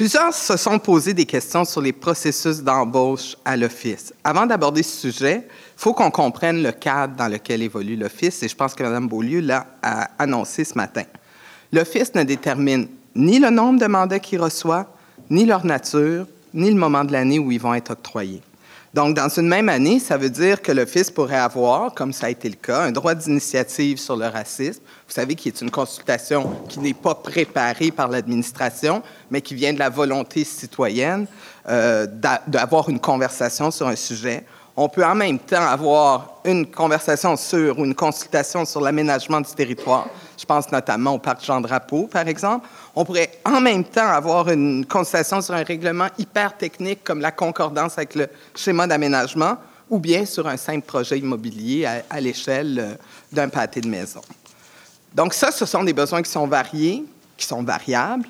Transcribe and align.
Plusieurs 0.00 0.32
se 0.32 0.56
sont 0.56 0.78
posé 0.78 1.12
des 1.12 1.26
questions 1.26 1.66
sur 1.66 1.82
les 1.82 1.92
processus 1.92 2.62
d'embauche 2.62 3.36
à 3.44 3.54
l'Office. 3.54 4.14
Avant 4.24 4.46
d'aborder 4.46 4.82
ce 4.82 5.10
sujet, 5.10 5.46
il 5.46 5.52
faut 5.76 5.92
qu'on 5.92 6.10
comprenne 6.10 6.62
le 6.62 6.72
cadre 6.72 7.16
dans 7.16 7.28
lequel 7.28 7.60
évolue 7.60 7.96
l'Office, 7.96 8.42
et 8.42 8.48
je 8.48 8.56
pense 8.56 8.72
que 8.72 8.82
Mme 8.82 9.08
Beaulieu 9.08 9.40
l'a 9.40 9.66
annoncé 10.18 10.64
ce 10.64 10.72
matin. 10.72 11.02
L'Office 11.70 12.14
ne 12.14 12.22
détermine 12.22 12.88
ni 13.14 13.38
le 13.38 13.50
nombre 13.50 13.78
de 13.78 13.86
mandats 13.86 14.20
qu'il 14.20 14.40
reçoit, 14.40 14.86
ni 15.28 15.44
leur 15.44 15.66
nature, 15.66 16.26
ni 16.54 16.70
le 16.70 16.76
moment 16.76 17.04
de 17.04 17.12
l'année 17.12 17.38
où 17.38 17.52
ils 17.52 17.60
vont 17.60 17.74
être 17.74 17.90
octroyés. 17.90 18.40
Donc, 18.92 19.14
dans 19.14 19.28
une 19.28 19.46
même 19.46 19.68
année, 19.68 20.00
ça 20.00 20.16
veut 20.16 20.30
dire 20.30 20.60
que 20.60 20.72
l'Office 20.72 21.12
pourrait 21.12 21.38
avoir, 21.38 21.94
comme 21.94 22.12
ça 22.12 22.26
a 22.26 22.30
été 22.30 22.48
le 22.48 22.56
cas, 22.56 22.82
un 22.82 22.90
droit 22.90 23.14
d'initiative 23.14 23.98
sur 23.98 24.16
le 24.16 24.26
racisme. 24.26 24.80
Vous 25.06 25.14
savez 25.14 25.36
qu'il 25.36 25.52
est 25.52 25.60
une 25.60 25.70
consultation 25.70 26.50
qui 26.68 26.80
n'est 26.80 26.94
pas 26.94 27.14
préparée 27.14 27.92
par 27.92 28.08
l'administration, 28.08 29.02
mais 29.30 29.42
qui 29.42 29.54
vient 29.54 29.72
de 29.72 29.78
la 29.78 29.90
volonté 29.90 30.42
citoyenne 30.42 31.26
euh, 31.68 32.06
d'avoir 32.48 32.88
une 32.88 32.98
conversation 32.98 33.70
sur 33.70 33.86
un 33.86 33.94
sujet. 33.94 34.44
On 34.82 34.88
peut 34.88 35.04
en 35.04 35.14
même 35.14 35.38
temps 35.38 35.60
avoir 35.60 36.40
une 36.42 36.64
conversation 36.70 37.36
sur 37.36 37.78
ou 37.78 37.84
une 37.84 37.94
consultation 37.94 38.64
sur 38.64 38.80
l'aménagement 38.80 39.42
du 39.42 39.50
territoire. 39.50 40.08
Je 40.38 40.46
pense 40.46 40.72
notamment 40.72 41.16
au 41.16 41.18
parc 41.18 41.44
Jean-Drapeau, 41.44 42.06
par 42.06 42.26
exemple. 42.26 42.66
On 42.96 43.04
pourrait 43.04 43.30
en 43.44 43.60
même 43.60 43.84
temps 43.84 44.08
avoir 44.08 44.48
une 44.48 44.86
consultation 44.86 45.42
sur 45.42 45.52
un 45.52 45.64
règlement 45.64 46.06
hyper 46.16 46.56
technique 46.56 47.04
comme 47.04 47.20
la 47.20 47.30
concordance 47.30 47.98
avec 47.98 48.14
le 48.14 48.26
schéma 48.54 48.86
d'aménagement 48.86 49.58
ou 49.90 49.98
bien 49.98 50.24
sur 50.24 50.48
un 50.48 50.56
simple 50.56 50.86
projet 50.86 51.18
immobilier 51.18 51.84
à, 52.08 52.18
l'échelle 52.18 52.78
euh, 52.78 52.94
d'un 53.30 53.50
pâté 53.50 53.82
de 53.82 53.88
maison. 53.88 54.22
Donc 55.14 55.34
ça, 55.34 55.52
ce 55.52 55.66
sont 55.66 55.84
des 55.84 55.92
besoins 55.92 56.22
qui 56.22 56.30
sont 56.30 56.46
variés, 56.46 57.04
qui 57.36 57.44
sont 57.44 57.62
variables. 57.62 58.28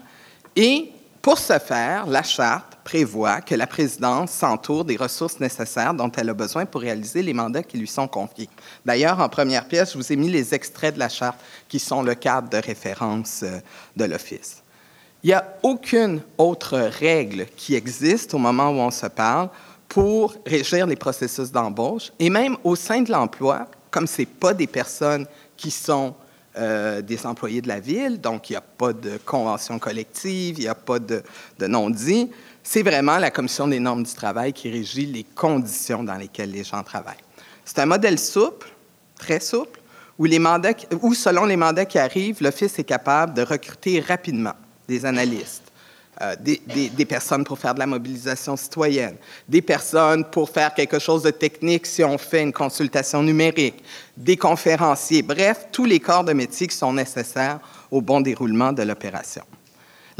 Et 0.57 0.91
pour 1.23 1.39
ce 1.39 1.61
faire, 1.61 2.09
la 2.09 2.25
charte 2.25 2.70
prévoit 2.85 3.41
que 3.41 3.55
la 3.55 3.67
présidence 3.67 4.31
s'entoure 4.31 4.85
des 4.85 4.97
ressources 4.97 5.41
nécessaires 5.41 5.95
dont 5.95 6.11
elle 6.13 6.31
a 6.31 6.35
besoin 6.35 6.67
pour 6.67 6.81
réaliser 6.81 7.23
les 7.23 7.33
mandats 7.33 7.63
qui 7.63 7.79
lui 7.79 7.87
sont 7.87 8.09
confiés. 8.09 8.49
D'ailleurs, 8.85 9.21
en 9.21 9.29
première 9.29 9.67
pièce, 9.67 9.93
je 9.93 9.99
vous 9.99 10.13
ai 10.13 10.17
mis 10.17 10.31
les 10.31 10.55
extraits 10.55 10.95
de 10.95 10.99
la 10.99 11.09
charte 11.09 11.39
qui 11.69 11.79
sont 11.79 12.03
le 12.03 12.15
cadre 12.15 12.49
de 12.49 12.57
référence 12.57 13.41
euh, 13.43 13.61
de 13.97 14.05
l'Office. 14.05 14.63
Il 15.23 15.29
n'y 15.29 15.35
a 15.35 15.59
aucune 15.63 16.23
autre 16.39 16.79
règle 16.79 17.47
qui 17.57 17.75
existe 17.75 18.33
au 18.33 18.39
moment 18.39 18.71
où 18.71 18.81
on 18.81 18.91
se 18.91 19.07
parle 19.07 19.51
pour 19.89 20.35
régir 20.47 20.87
les 20.87 20.97
processus 20.97 21.51
d'embauche. 21.51 22.13
Et 22.19 22.31
même 22.31 22.57
au 22.65 22.77
sein 22.77 23.03
de 23.03 23.11
l'emploi, 23.11 23.67
comme 23.91 24.07
ce 24.07 24.23
pas 24.23 24.55
des 24.55 24.67
personnes 24.67 25.27
qui 25.57 25.71
sont 25.71 26.15
euh, 26.57 27.03
des 27.03 27.27
employés 27.27 27.61
de 27.61 27.69
la 27.69 27.81
ville, 27.81 28.21
donc 28.21 28.51
il 28.51 28.55
n'y 28.55 28.57
a 28.57 28.61
pas 28.61 28.93
de 28.93 29.19
convention 29.25 29.79
collective, 29.79 30.59
il 30.59 30.63
n'y 30.63 30.69
a 30.69 30.75
pas 30.75 30.99
de, 30.99 31.23
de 31.59 31.67
non-dit, 31.67 32.31
c'est 32.63 32.83
vraiment 32.83 33.19
la 33.19 33.31
Commission 33.31 33.69
des 33.69 33.81
normes 33.81 34.03
du 34.03 34.13
travail 34.13 34.53
qui 34.53 34.71
régit 34.71 35.07
les 35.07 35.25
conditions 35.25 36.03
dans 36.03 36.17
lesquelles 36.17 36.51
les 36.51 36.65
gens 36.65 36.83
travaillent. 36.83 37.17
C'est 37.65 37.79
un 37.79 37.87
modèle 37.87 38.19
souple, 38.19 38.69
très 39.17 39.41
souple, 39.41 39.81
où, 40.19 41.15
selon 41.15 41.47
les 41.47 41.57
mandats 41.57 41.85
qui 41.85 41.99
arrivent, 41.99 42.43
l'Office 42.43 42.79
est 42.79 42.85
capable 42.85 43.35
de 43.35 43.43
recruter 43.43 44.01
rapidement 44.01 44.55
des 44.87 45.07
analystes, 45.07 45.73
euh, 46.21 46.37
des, 46.39 46.61
des, 46.67 47.05
personnes 47.07 47.45
pour 47.45 47.59
faire 47.59 47.73
de 47.73 47.79
la 47.79 47.87
mobilisation 47.87 48.55
citoyenne, 48.55 49.17
des 49.49 49.63
personnes 49.63 50.25
pour 50.25 50.51
faire 50.51 50.75
quelque 50.75 50.99
chose 50.99 51.23
de 51.23 51.31
technique 51.31 51.87
si 51.87 52.05
on 52.05 52.19
fait 52.19 52.43
une 52.43 52.53
consultation 52.53 53.23
numérique, 53.23 53.83
des 54.17 54.37
conférenciers, 54.37 55.23
bref, 55.23 55.69
tous 55.73 55.87
les 55.87 56.01
corps 56.01 56.25
de 56.25 56.35
métier 56.35 56.67
qui 56.67 56.77
sont 56.77 56.93
nécessaires 56.93 57.59
au 57.91 58.03
bon 58.03 58.21
déroulement 58.21 58.73
de 58.73 58.83
l'opération. 58.83 59.45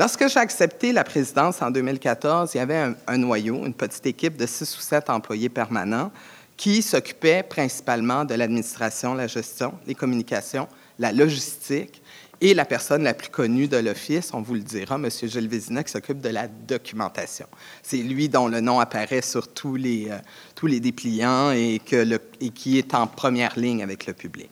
Lorsque 0.01 0.27
j'ai 0.29 0.41
accepté 0.41 0.95
la 0.95 1.05
présidence 1.05 1.61
en 1.61 1.71
2014, 1.71 2.55
il 2.55 2.57
y 2.57 2.61
avait 2.61 2.95
un, 3.07 3.19
noyau, 3.19 3.67
une 3.67 3.75
petite 3.75 4.07
équipe 4.07 4.35
de 4.35 4.47
six 4.47 4.75
ou 4.79 4.81
sept 4.81 5.11
employés 5.11 5.51
permanents 5.51 6.11
qui 6.57 6.81
s'occupait 6.81 7.43
principalement 7.43 8.25
de 8.25 8.33
l'administration, 8.33 9.13
la 9.13 9.27
gestion, 9.27 9.75
les 9.87 9.95
communications, 9.95 10.69
la 10.99 11.13
logistique 11.13 12.03
et 12.41 12.55
la 12.55 12.65
personne 12.65 13.03
la 13.03 13.13
plus 13.13 13.29
connue 13.29 13.69
de 13.69 13.77
l'Office, 13.77 14.31
on 14.33 14.41
vous 14.41 14.55
le 14.55 14.61
dira, 14.61 14.95
M. 14.95 15.07
Gilles 15.11 15.49
Vézina, 15.49 15.85
qui 15.85 15.93
s'occupe 15.93 16.23
de 16.23 16.31
la 16.31 16.49
documentation. 16.49 17.45
C'est 17.83 17.99
lui 17.99 18.31
dont 18.31 18.49
le 18.49 18.63
nom 18.63 18.81
apparaît 18.81 19.21
sur 19.21 19.49
tous 19.53 19.77
les, 19.77 20.09
euh, 20.11 20.79
dépliants 20.81 21.51
et 21.51 21.79
qui 21.79 22.79
est 22.79 22.95
en 22.95 23.07
première 23.07 23.59
ligne 23.59 23.83
avec 23.83 24.07
le 24.07 24.15
public. 24.15 24.49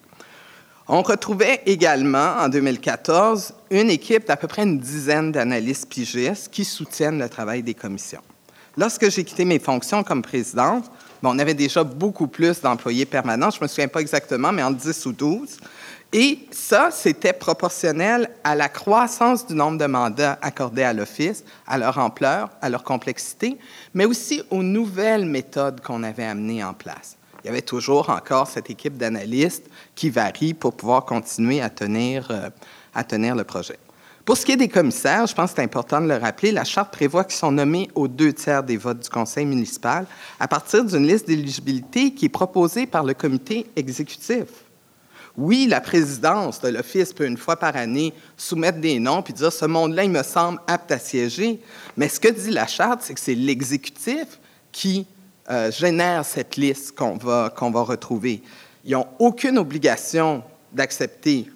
On 0.91 1.03
retrouvait 1.03 1.61
également, 1.67 2.37
en 2.39 2.49
2014, 2.49 3.53
une 3.71 3.91
équipe 3.91 4.27
d'à 4.27 4.39
peu 4.39 4.47
près 4.47 4.63
une 4.63 4.79
dizaine 4.79 5.33
d'analystes 5.33 5.87
pigistes 5.87 6.49
qui 6.51 6.65
soutiennent 6.65 7.19
le 7.19 7.29
travail 7.29 7.63
des 7.63 7.75
commissions. 7.75 8.23
Lorsque 8.79 9.11
j'ai 9.11 9.23
quitté 9.23 9.45
mes 9.45 9.59
fonctions 9.59 10.03
comme 10.03 10.23
présidente, 10.23 10.91
on 11.23 11.39
avait 11.39 11.53
déjà 11.53 11.85
beaucoup 11.85 12.27
plus 12.27 12.63
d'employés 12.63 13.05
permanents, 13.05 13.51
je 13.51 13.59
ne 13.59 13.65
me 13.65 13.69
souviens 13.69 13.89
pas 13.89 14.01
exactement, 14.01 14.51
mais 14.51 14.63
en 14.63 14.71
10 14.71 15.05
ou 15.05 15.13
12. 15.13 15.59
Et 16.15 16.39
ça, 16.51 16.89
c'était 16.91 17.35
proportionnel 17.35 18.31
à 18.43 18.55
la 18.55 18.71
croissance 18.71 19.47
du 19.47 19.53
nombre 19.53 19.77
de 19.77 19.85
mandats 19.85 20.39
accordés 20.41 20.85
à 20.85 20.95
l'Office, 20.95 21.45
à 21.67 21.77
leur 21.77 21.99
ampleur, 21.99 22.49
à 22.63 22.71
leur 22.71 22.83
complexité, 22.83 23.59
mais 23.93 24.07
aussi 24.07 24.43
aux 24.49 24.63
nouvelles 24.63 25.27
méthodes 25.27 25.83
qu'on 25.83 26.03
avait 26.03 26.25
amenées 26.25 26.65
en 26.65 26.73
place 26.73 27.18
il 27.43 27.47
y 27.47 27.51
avait 27.51 27.63
toujours 27.63 28.11
encore 28.11 28.49
cette 28.49 28.71
équipe 28.71 28.97
d'analystes 28.97 29.69
qui 29.95 30.11
varie 30.11 30.55
pour 30.55 30.75
pouvoir 30.75 31.05
continuer 31.05 31.61
à 31.61 31.71
tenir, 31.71 32.29
euh, 32.31 32.51
à 32.95 33.05
tenir 33.05 33.35
le 33.35 33.45
projet. 33.45 33.79
Pour 34.25 34.37
ce 34.37 34.45
qui 34.45 34.53
est 34.53 34.57
des 34.57 34.69
commissaires, 34.69 35.27
je 35.27 35.35
pense 35.35 35.53
que 35.53 35.57
c'est 35.57 35.63
important 35.63 36.03
de 36.03 36.07
le 36.07 36.17
rappeler, 36.17 36.53
la 36.53 36.65
Charte 36.65 36.93
prévoit 36.93 37.25
qu'ils 37.25 37.39
sont 37.39 37.53
nommés 37.53 37.89
aux 37.95 38.09
deux 38.09 38.35
tiers 38.35 38.63
des 38.63 38.77
votes 38.77 38.99
du 38.99 39.09
conseil 39.09 39.47
municipal 39.47 40.05
à 40.39 40.47
partir 40.47 40.85
d'une 40.85 41.07
liste 41.07 41.27
d'éligibilité 41.27 42.13
qui 42.13 42.27
est 42.27 42.29
proposée 42.29 42.87
par 42.87 43.05
le 43.05 43.15
comité 43.15 43.67
exécutif. 43.75 44.45
Oui, 45.39 45.67
la 45.67 45.81
présidence 45.81 46.61
de 46.61 46.69
l'Office 46.69 47.15
peut 47.15 47.25
une 47.25 47.39
fois 47.39 47.57
par 47.57 47.77
année 47.77 48.13
soumettre 48.37 48.81
des 48.81 48.99
noms 48.99 49.23
puis 49.23 49.33
dire 49.33 49.53
ce 49.53 49.65
monde-là, 49.65 50.05
il 50.05 50.11
me 50.11 50.23
semble 50.23 50.59
apte 50.67 50.93
à 50.93 50.99
siéger. 50.99 51.63
Mais 51.97 52.09
ce 52.09 52.21
que 52.21 52.29
dit 52.29 52.51
la 52.51 52.67
Charte, 52.67 53.01
c'est 53.03 53.15
que 53.15 53.21
c'est 53.21 53.35
l'exécutif 53.35 54.41
qui 54.73 55.07
euh, 55.51 55.71
génèrent 55.71 56.25
cette 56.25 56.57
liste 56.57 56.97
qu'on 56.97 57.17
va, 57.17 57.53
qu'on 57.55 57.71
va 57.71 57.83
retrouver. 57.83 58.43
Ils 58.85 58.93
n'ont 58.93 59.07
aucune 59.19 59.59
obligation 59.59 60.43
d'accepter 60.73 61.51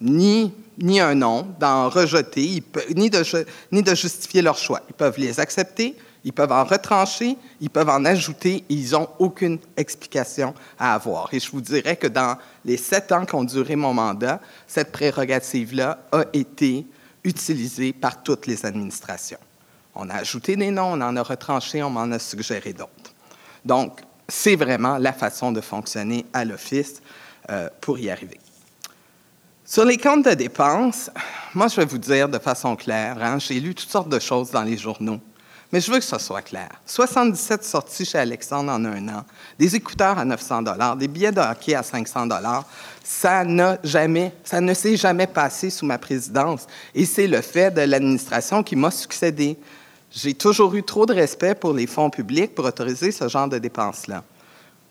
ni, 0.00 0.52
ni 0.78 1.00
un 1.00 1.14
nom, 1.14 1.46
d'en 1.58 1.88
rejeter, 1.88 2.62
ni, 2.94 3.10
de, 3.10 3.46
ni 3.72 3.82
de 3.82 3.94
justifier 3.94 4.42
leur 4.42 4.56
choix. 4.56 4.80
Ils 4.88 4.94
peuvent 4.94 5.18
les 5.18 5.40
accepter, 5.40 5.96
ils 6.24 6.32
peuvent 6.32 6.52
en 6.52 6.64
retrancher, 6.64 7.36
ils 7.60 7.70
peuvent 7.70 7.88
en 7.88 8.04
ajouter, 8.04 8.64
ils 8.68 8.90
n'ont 8.90 9.08
aucune 9.18 9.58
explication 9.76 10.54
à 10.78 10.94
avoir. 10.94 11.32
Et 11.32 11.40
je 11.40 11.50
vous 11.50 11.60
dirais 11.60 11.96
que 11.96 12.06
dans 12.06 12.36
les 12.64 12.76
sept 12.76 13.12
ans 13.12 13.24
qu'ont 13.24 13.44
duré 13.44 13.76
mon 13.76 13.94
mandat, 13.94 14.40
cette 14.66 14.92
prérogative-là 14.92 15.98
a 16.12 16.24
été 16.32 16.86
utilisée 17.24 17.92
par 17.92 18.22
toutes 18.22 18.46
les 18.46 18.64
administrations. 18.64 19.38
On 19.94 20.08
a 20.10 20.14
ajouté 20.14 20.54
des 20.54 20.70
noms, 20.70 20.92
on 20.92 21.00
en 21.00 21.16
a 21.16 21.22
retranché, 21.22 21.82
on 21.82 21.90
m'en 21.90 22.10
a 22.12 22.18
suggéré 22.18 22.72
d'autres. 22.72 23.14
Donc, 23.64 24.00
c'est 24.28 24.56
vraiment 24.56 24.98
la 24.98 25.12
façon 25.12 25.52
de 25.52 25.60
fonctionner 25.60 26.26
à 26.32 26.44
l'Office 26.44 27.00
euh, 27.50 27.68
pour 27.80 27.98
y 27.98 28.10
arriver. 28.10 28.38
Sur 29.64 29.84
les 29.84 29.98
comptes 29.98 30.24
de 30.24 30.34
dépenses, 30.34 31.10
moi, 31.54 31.68
je 31.68 31.76
vais 31.76 31.84
vous 31.84 31.98
dire 31.98 32.28
de 32.28 32.38
façon 32.38 32.76
claire, 32.76 33.18
hein, 33.22 33.38
j'ai 33.38 33.60
lu 33.60 33.74
toutes 33.74 33.90
sortes 33.90 34.08
de 34.08 34.18
choses 34.18 34.50
dans 34.50 34.62
les 34.62 34.78
journaux, 34.78 35.20
mais 35.70 35.80
je 35.80 35.90
veux 35.90 35.98
que 35.98 36.04
ce 36.04 36.18
soit 36.18 36.40
clair. 36.40 36.70
77 36.86 37.62
sorties 37.64 38.06
chez 38.06 38.18
Alexandre 38.18 38.72
en 38.72 38.82
un 38.84 39.08
an, 39.08 39.24
des 39.58 39.76
écouteurs 39.76 40.18
à 40.18 40.24
900 40.24 40.96
des 40.96 41.08
billets 41.08 41.32
de 41.32 41.40
hockey 41.40 41.74
à 41.74 41.82
500 41.82 42.28
ça 43.04 43.44
n'a 43.44 43.78
jamais, 43.84 44.32
ça 44.44 44.60
ne 44.60 44.72
s'est 44.72 44.96
jamais 44.96 45.26
passé 45.26 45.68
sous 45.68 45.84
ma 45.84 45.98
présidence. 45.98 46.66
Et 46.94 47.04
c'est 47.04 47.26
le 47.26 47.42
fait 47.42 47.70
de 47.70 47.82
l'administration 47.82 48.62
qui 48.62 48.76
m'a 48.76 48.90
succédé. 48.90 49.58
J'ai 50.10 50.34
toujours 50.34 50.74
eu 50.74 50.82
trop 50.82 51.06
de 51.06 51.12
respect 51.12 51.54
pour 51.54 51.72
les 51.72 51.86
fonds 51.86 52.10
publics 52.10 52.54
pour 52.54 52.64
autoriser 52.64 53.12
ce 53.12 53.28
genre 53.28 53.48
de 53.48 53.58
dépenses-là. 53.58 54.24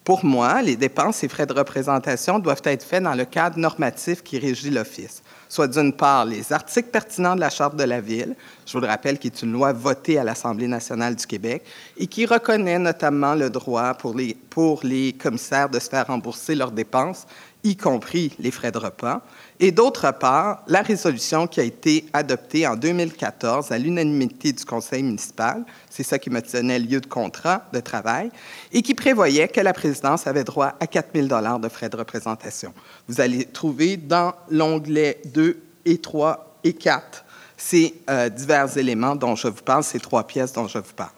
Pour 0.04 0.24
moi, 0.24 0.62
les 0.62 0.76
dépenses 0.76 1.24
et 1.24 1.28
frais 1.28 1.46
de 1.46 1.54
représentation 1.54 2.40
doivent 2.40 2.62
être 2.64 2.84
faits 2.84 3.04
dans 3.04 3.16
le 3.16 3.26
cadre 3.26 3.58
normatif 3.58 4.24
qui 4.24 4.40
régit 4.40 4.70
l'Office, 4.70 5.22
soit 5.50 5.68
d'une 5.68 5.94
part 5.94 6.26
les 6.26 6.52
articles 6.52 6.90
pertinents 6.90 7.36
de 7.36 7.40
la 7.40 7.50
Charte 7.50 7.76
de 7.76 7.84
la 7.84 8.02
Ville, 8.02 8.36
je 8.66 8.74
vous 8.74 8.82
le 8.82 8.88
rappelle, 8.88 9.18
qui 9.18 9.28
est 9.28 9.42
une 9.42 9.54
loi 9.54 9.72
votée 9.72 10.18
à 10.18 10.24
l'Assemblée 10.24 10.68
nationale 10.68 11.16
du 11.16 11.26
Québec 11.26 11.64
et 11.98 12.08
qui 12.08 12.26
reconnaît 12.26 12.80
notamment 12.80 13.34
le 13.34 13.50
droit 13.50 13.94
pour 13.94 14.14
les, 14.16 15.14
commissaires 15.14 15.70
de 15.70 15.80
se 15.80 15.90
faire 15.90 16.08
rembourser 16.08 16.56
leurs 16.56 16.72
dépenses, 16.72 17.26
y 17.64 17.76
compris 17.76 18.34
les 18.40 18.52
frais 18.52 18.72
de 18.72 18.78
repas, 18.78 19.22
et 19.60 19.72
d'autre 19.72 20.12
part, 20.12 20.64
la 20.68 20.82
résolution 20.82 21.48
qui 21.48 21.60
a 21.60 21.64
été 21.64 22.06
adoptée 22.14 22.68
en 22.68 22.76
2014 22.76 23.72
à 23.72 23.78
l'unanimité 23.78 24.54
du 24.54 24.64
conseil 24.64 25.04
municipal, 25.04 25.66
c'est 25.90 26.04
ça 26.04 26.20
qui 26.20 26.30
me 26.30 26.42
tenait 26.42 26.80
lieu 26.80 27.02
de 27.02 27.08
contrat 27.08 27.64
de 27.74 27.80
travail, 27.80 28.32
et 28.72 28.82
qui 28.82 28.94
prévoyait 28.94 29.48
que 29.48 29.62
la 29.62 29.74
présidence 29.74 30.28
avait 30.28 30.44
droit 30.44 30.74
à 30.80 30.88
4 30.88 31.10
000 31.14 31.28
de 31.60 31.70
frais 31.70 31.90
de 31.90 31.98
représentation. 31.98 32.74
Vous 33.08 33.22
allez 33.22 33.46
trouver 33.46 33.98
dans 33.98 34.34
l'onglet 34.50 35.22
2 35.34 35.58
et 35.86 35.98
3 36.00 36.60
et 36.64 36.74
4 36.74 37.26
ces 37.58 37.96
euh, 38.10 38.30
divers 38.30 38.78
éléments 38.78 39.16
dont 39.16 39.36
je 39.36 39.48
vous 39.48 39.64
parle, 39.64 39.84
ces 39.84 40.00
trois 40.00 40.26
pièces 40.26 40.54
dont 40.54 40.68
je 40.68 40.78
vous 40.78 40.94
parle. 40.96 41.10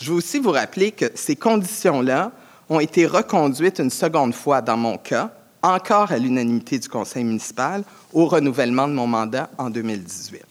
Je 0.00 0.10
veux 0.10 0.16
aussi 0.16 0.38
vous 0.38 0.52
rappeler 0.52 0.92
que 0.92 1.06
ces 1.14 1.36
conditions-là 1.36 2.30
ont 2.68 2.80
été 2.80 3.06
reconduites 3.06 3.80
une 3.80 3.90
seconde 3.90 4.32
fois 4.32 4.62
dans 4.62 4.76
mon 4.76 4.96
cas, 4.96 5.32
encore 5.62 6.12
à 6.12 6.18
l'unanimité 6.18 6.78
du 6.78 6.88
conseil 6.88 7.24
municipal, 7.24 7.82
au 8.12 8.26
renouvellement 8.26 8.88
de 8.88 8.92
mon 8.92 9.06
mandat 9.06 9.50
en 9.58 9.68
2018. 9.68 10.42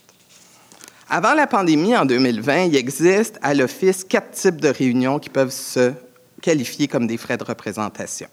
Avant 1.09 1.33
la 1.33 1.47
pandémie, 1.47 1.97
en 1.97 2.05
2020, 2.05 2.65
il 2.65 2.75
existe 2.75 3.39
à 3.41 3.55
l'Office 3.55 4.03
quatre 4.03 4.31
types 4.31 4.61
de 4.61 4.69
réunions 4.69 5.17
qui 5.17 5.29
peuvent 5.29 5.49
se 5.49 5.93
qualifier 6.41 6.87
comme 6.87 7.07
des 7.07 7.17
frais 7.17 7.37
de 7.37 7.43
représentation. 7.43 8.27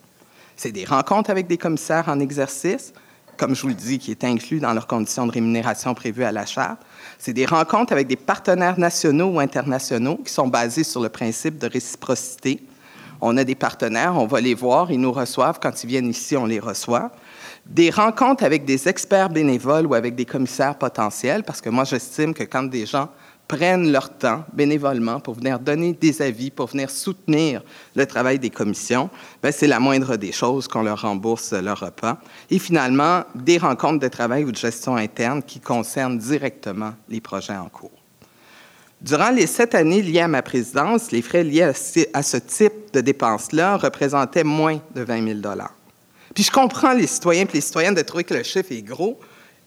C'est 0.56 0.72
des 0.72 0.84
rencontres 0.84 1.30
avec 1.30 1.46
des 1.46 1.58
commissaires 1.58 2.08
en 2.08 2.18
exercice, 2.18 2.92
comme 3.36 3.54
je 3.54 3.62
vous 3.62 3.68
le 3.68 3.74
dis, 3.74 3.98
qui 3.98 4.10
est 4.10 4.24
inclus 4.24 4.58
dans 4.58 4.72
leurs 4.72 4.86
conditions 4.86 5.26
de 5.26 5.32
rémunération 5.32 5.94
prévues 5.94 6.24
à 6.24 6.32
la 6.32 6.46
charte. 6.46 6.80
C'est 7.18 7.34
des 7.34 7.44
rencontres 7.44 7.92
avec 7.92 8.06
des 8.06 8.16
partenaires 8.16 8.78
nationaux 8.78 9.28
ou 9.28 9.40
internationaux 9.40 10.16
qui 10.24 10.32
sont 10.32 10.48
basés 10.48 10.84
sur 10.84 11.02
le 11.02 11.10
principe 11.10 11.58
de 11.58 11.66
réciprocité. 11.66 12.62
On 13.20 13.36
a 13.36 13.44
des 13.44 13.54
partenaires, 13.54 14.16
on 14.16 14.26
va 14.26 14.40
les 14.40 14.54
voir, 14.54 14.90
ils 14.90 15.00
nous 15.00 15.12
reçoivent. 15.12 15.58
Quand 15.60 15.84
ils 15.84 15.86
viennent 15.86 16.08
ici, 16.08 16.36
on 16.36 16.46
les 16.46 16.60
reçoit 16.60 17.12
des 17.66 17.90
rencontres 17.90 18.44
avec 18.44 18.64
des 18.64 18.88
experts 18.88 19.28
bénévoles 19.28 19.86
ou 19.86 19.94
avec 19.94 20.14
des 20.14 20.24
commissaires 20.24 20.76
potentiels, 20.76 21.42
parce 21.42 21.60
que 21.60 21.68
moi, 21.68 21.84
j'estime 21.84 22.32
que 22.32 22.44
quand 22.44 22.62
des 22.62 22.86
gens 22.86 23.08
prennent 23.48 23.92
leur 23.92 24.10
temps 24.10 24.44
bénévolement 24.52 25.20
pour 25.20 25.34
venir 25.34 25.58
donner 25.58 25.92
des 25.92 26.20
avis, 26.22 26.50
pour 26.50 26.66
venir 26.66 26.90
soutenir 26.90 27.62
le 27.94 28.06
travail 28.06 28.38
des 28.38 28.50
commissions, 28.50 29.08
ben, 29.42 29.52
c'est 29.52 29.66
la 29.66 29.78
moindre 29.78 30.16
des 30.16 30.32
choses 30.32 30.66
qu'on 30.66 30.82
leur 30.82 31.02
rembourse 31.02 31.52
leur 31.52 31.80
repas. 31.80 32.18
Et 32.50 32.58
finalement, 32.58 33.22
des 33.34 33.58
rencontres 33.58 34.00
de 34.00 34.08
travail 34.08 34.44
ou 34.44 34.52
de 34.52 34.56
gestion 34.56 34.96
interne 34.96 35.42
qui 35.42 35.60
concernent 35.60 36.18
directement 36.18 36.94
les 37.08 37.20
projets 37.20 37.56
en 37.56 37.68
cours. 37.68 37.90
Durant 39.00 39.30
les 39.30 39.46
sept 39.46 39.74
années 39.74 40.02
liées 40.02 40.20
à 40.20 40.28
ma 40.28 40.42
présidence, 40.42 41.12
les 41.12 41.22
frais 41.22 41.44
liés 41.44 41.70
à 42.14 42.22
ce 42.22 42.36
type 42.38 42.92
de 42.92 43.00
dépenses-là 43.00 43.76
représentaient 43.76 44.42
moins 44.42 44.80
de 44.94 45.02
20 45.02 45.42
000 45.42 45.56
puis 46.36 46.44
je 46.44 46.50
comprends 46.50 46.92
les 46.92 47.06
citoyens 47.06 47.46
et 47.46 47.54
les 47.54 47.62
citoyennes 47.62 47.94
de 47.94 48.02
trouver 48.02 48.22
que 48.22 48.34
le 48.34 48.42
chiffre 48.42 48.70
est 48.70 48.82
gros. 48.82 49.18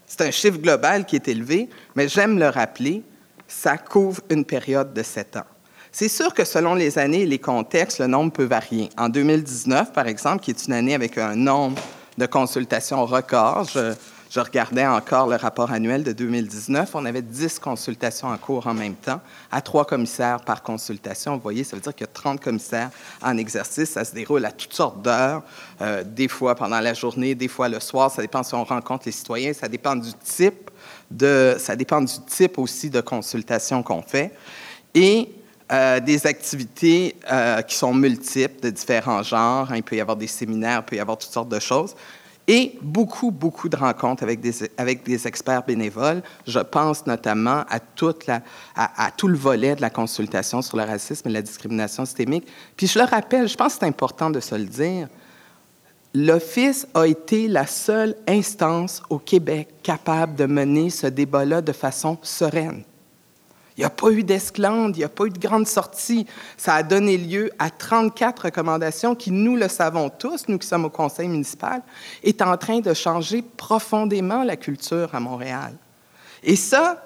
C'est 0.06 0.22
un 0.22 0.30
chiffre 0.30 0.60
global 0.60 1.04
qui 1.04 1.16
est 1.16 1.28
élevé, 1.28 1.68
mais 1.96 2.08
j'aime 2.08 2.38
le 2.38 2.48
rappeler, 2.48 3.02
ça 3.50 3.78
couvre 3.78 4.22
une 4.30 4.46
période 4.46 4.94
de 4.94 5.04
sept 5.04 5.36
ans. 5.36 5.46
C'est 5.92 6.07
sûr 6.07 6.34
que 6.34 6.46
selon 6.46 6.75
les 6.75 7.00
années 7.00 7.22
et 7.22 7.25
les 7.25 7.40
contextes, 7.40 8.00
le 8.00 8.07
nombre 8.07 8.31
peut 8.31 8.46
varier. 8.46 8.90
En 8.98 9.10
2019, 9.10 9.92
par 9.92 10.07
exemple, 10.07 10.44
qui 10.44 10.51
est 10.51 10.68
une 10.68 10.74
année 10.74 10.94
avec 10.94 11.18
un 11.18 11.36
nombre 11.36 11.81
de 12.18 12.28
consultations 12.28 13.04
record, 13.06 13.68
je, 13.74 14.40
regardais 14.40 14.86
encore 14.86 15.25
le 15.25 15.36
rapport 15.36 15.72
annuel 15.72 16.04
de 16.04 16.12
2019. 16.12 16.92
On 16.94 17.06
avait 17.06 17.24
10 17.24 17.57
consultations 17.57 18.28
en 18.28 18.38
cours 18.38 18.68
en 18.68 18.75
même 18.75 18.94
temps, 18.94 19.19
à 19.52 19.62
trois 19.62 19.86
commissaires 19.86 20.42
par 20.42 20.62
consultation. 20.62 21.36
Vous 21.36 21.42
voyez, 21.42 21.63
ça 21.63 21.75
veut 21.75 21.81
dire 21.81 21.95
qu'il 21.95 22.06
y 22.06 22.10
a 22.10 22.13
30 22.13 22.40
commissaires 22.40 22.92
en 23.24 23.36
exercice. 23.38 23.90
Ça 23.90 24.06
se 24.06 24.13
déroule 24.13 24.45
à 24.45 24.52
toutes 24.52 24.74
sortes 24.74 25.02
d'heures, 25.02 25.42
euh, 25.81 26.04
des 26.04 26.28
fois 26.28 26.54
pendant 26.54 26.80
la 26.80 26.94
journée, 26.94 27.34
des 27.34 27.48
fois 27.48 27.68
le 27.68 27.80
soir. 27.80 28.12
Ça 28.12 28.22
dépend 28.22 28.44
si 28.44 28.54
on 28.54 28.63
rencontre 28.63 29.06
les 29.07 29.12
citoyens. 29.12 29.54
Ça 29.54 29.68
dépend 29.68 29.95
du 29.95 30.13
type 30.24 30.69
ça 31.58 31.76
dépend 31.76 32.02
du 32.02 32.14
type 32.28 32.58
aussi 32.58 32.90
de 32.90 33.02
consultation 33.02 33.84
qu'on 33.84 34.02
fait. 34.02 34.32
Et 34.94 35.30
euh, 35.72 36.00
des 36.00 36.26
activités 36.26 37.16
euh, 37.32 37.62
qui 37.62 37.76
sont 37.76 37.94
multiples, 37.94 38.60
de 38.60 38.70
différents 38.72 39.22
genres. 39.22 39.74
Il 39.76 39.84
peut 39.84 39.98
y 39.98 40.02
avoir 40.02 40.18
des 40.18 40.26
séminaires, 40.26 40.82
il 40.84 40.90
peut 40.90 40.96
y 40.96 41.00
avoir 41.00 41.18
toutes 41.18 41.32
sortes 41.32 41.50
de 41.50 41.60
choses 41.60 41.96
et 42.50 42.80
beaucoup, 42.82 43.30
beaucoup 43.30 43.70
de 43.70 43.76
rencontres 43.76 44.24
avec 44.24 44.42
des, 44.42 45.28
experts 45.28 45.62
bénévoles. 45.62 46.24
Je 46.48 46.58
pense 46.58 47.06
notamment 47.06 47.64
à, 47.70 47.80
à, 48.76 49.12
tout 49.12 49.28
le 49.28 49.38
volet 49.38 49.76
de 49.76 49.82
la 49.82 49.92
consultation 49.92 50.64
sur 50.64 50.76
le 50.78 50.84
racisme 50.84 51.30
et 51.30 51.32
la 51.32 51.44
discrimination 51.44 52.06
systémique. 52.06 52.48
Puis 52.76 52.88
je 52.88 52.98
le 52.98 53.06
rappelle, 53.06 53.48
je 53.48 53.56
pense 53.56 53.74
que 53.74 53.82
c'est 53.82 53.86
important 53.86 54.32
de 54.32 54.40
se 54.40 54.56
le 54.56 54.66
dire, 54.66 55.08
l'Office 56.25 56.86
a 56.95 57.07
été 57.07 57.48
la 57.48 57.66
seule 57.66 58.13
instance 58.27 59.01
au 59.10 59.19
Québec 59.19 59.69
capable 59.83 60.36
de 60.36 60.45
mener 60.45 60.89
ce 60.89 61.07
débat-là 61.07 61.62
de 61.62 61.71
façon 61.71 62.18
sereine. 62.21 62.83
Il 63.77 63.81
n'y 63.81 63.86
a 63.86 63.89
pas 63.89 64.12
eu 64.12 64.24
d'esclandre, 64.24 64.95
il 64.95 65.00
n'y 65.00 65.06
a 65.06 65.10
pas 65.10 65.24
eu 65.24 65.30
de 65.30 65.39
grande 65.39 65.66
sortie. 65.66 66.25
Ça 66.57 66.74
a 66.74 66.83
donné 66.83 67.18
lieu 67.18 67.50
à 67.57 67.69
34 67.69 68.45
recommandations 68.45 69.16
qui, 69.16 69.31
nous 69.31 69.56
le 69.56 69.69
savons 69.69 70.10
tous, 70.10 70.50
nous 70.50 70.57
qui 70.57 70.68
sommes 70.68 70.83
au 70.83 70.89
conseil 70.89 71.30
municipal, 71.30 71.81
est 72.21 72.42
en 72.42 72.57
train 72.57 72.81
de 72.81 72.94
changer 72.94 73.42
profondément 73.42 74.44
la 74.44 74.57
culture 74.57 75.16
à 75.16 75.21
Montréal. 75.21 75.74
Et 76.44 76.57
ça, 76.57 77.01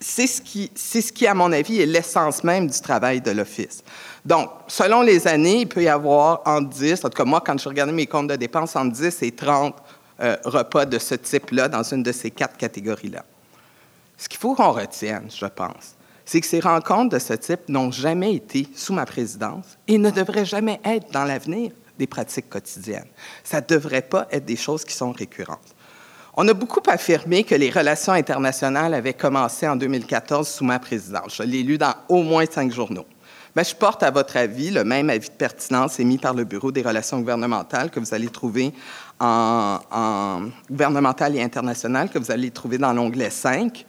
c'est 0.00 0.26
ce 0.26 0.40
qui, 0.42 0.70
c'est 0.74 1.00
ce 1.00 1.12
qui, 1.12 1.26
à 1.26 1.34
mon 1.34 1.50
avis, 1.52 1.80
est 1.80 1.86
l'essence 1.86 2.44
même 2.44 2.66
du 2.66 2.80
travail 2.80 3.20
de 3.20 3.30
l'Office. 3.30 3.82
Donc, 4.24 4.50
selon 4.68 5.02
les 5.02 5.26
années, 5.26 5.60
il 5.60 5.68
peut 5.68 5.82
y 5.82 5.88
avoir 5.88 6.42
entre 6.44 6.68
10, 6.68 7.04
en 7.04 7.08
tout 7.08 7.16
cas 7.16 7.24
moi, 7.24 7.42
quand 7.44 7.58
je 7.58 7.68
regardais 7.68 7.92
mes 7.92 8.06
comptes 8.06 8.28
de 8.28 8.36
dépenses, 8.36 8.76
entre 8.76 8.92
10 8.92 9.22
et 9.22 9.32
30 9.32 9.74
euh, 10.20 10.36
repas 10.44 10.84
de 10.84 10.98
ce 10.98 11.14
type-là 11.14 11.68
dans 11.68 11.82
une 11.82 12.02
de 12.02 12.12
ces 12.12 12.30
quatre 12.30 12.56
catégories-là. 12.56 13.24
Ce 14.16 14.28
qu'il 14.28 14.38
faut 14.38 14.54
qu'on 14.54 14.72
retienne, 14.72 15.28
je 15.34 15.46
pense, 15.46 15.94
c'est 16.24 16.40
que 16.40 16.46
ces 16.46 16.60
rencontres 16.60 17.14
de 17.14 17.18
ce 17.18 17.34
type 17.34 17.68
n'ont 17.68 17.90
jamais 17.90 18.34
été 18.34 18.66
sous 18.74 18.92
ma 18.92 19.06
présidence 19.06 19.78
et 19.86 19.98
ne 19.98 20.10
devraient 20.10 20.44
jamais 20.44 20.80
être 20.84 21.10
dans 21.12 21.24
l'avenir 21.24 21.70
des 21.98 22.06
pratiques 22.06 22.48
quotidiennes. 22.48 23.08
Ça 23.44 23.60
ne 23.60 23.66
devrait 23.66 24.02
pas 24.02 24.26
être 24.30 24.44
des 24.44 24.56
choses 24.56 24.84
qui 24.84 24.94
sont 24.94 25.12
récurrentes. 25.12 25.75
On 26.38 26.46
a 26.48 26.52
beaucoup 26.52 26.82
affirmé 26.86 27.44
que 27.44 27.54
les 27.54 27.70
relations 27.70 28.12
internationales 28.12 28.92
avaient 28.92 29.14
commencé 29.14 29.66
en 29.66 29.74
2014 29.74 30.46
sous 30.46 30.64
ma 30.64 30.78
présidence. 30.78 31.36
Je 31.36 31.42
l'ai 31.42 31.62
lu 31.62 31.78
dans 31.78 31.94
au 32.10 32.22
moins 32.22 32.44
cinq 32.44 32.70
journaux. 32.70 33.06
Mais 33.54 33.64
je 33.64 33.74
porte 33.74 34.02
à 34.02 34.10
votre 34.10 34.36
avis 34.36 34.70
le 34.70 34.84
même 34.84 35.08
avis 35.08 35.30
de 35.30 35.34
pertinence 35.34 35.98
émis 35.98 36.18
par 36.18 36.34
le 36.34 36.44
Bureau 36.44 36.72
des 36.72 36.82
relations 36.82 37.20
gouvernementales 37.20 37.90
que 37.90 38.00
vous 38.00 38.12
allez 38.12 38.28
trouver 38.28 38.74
en, 39.18 39.78
et 40.78 41.42
international, 41.42 42.10
que 42.10 42.18
vous 42.18 42.30
allez 42.30 42.50
trouver 42.50 42.76
dans 42.76 42.92
l'onglet 42.92 43.30
5 43.30 43.86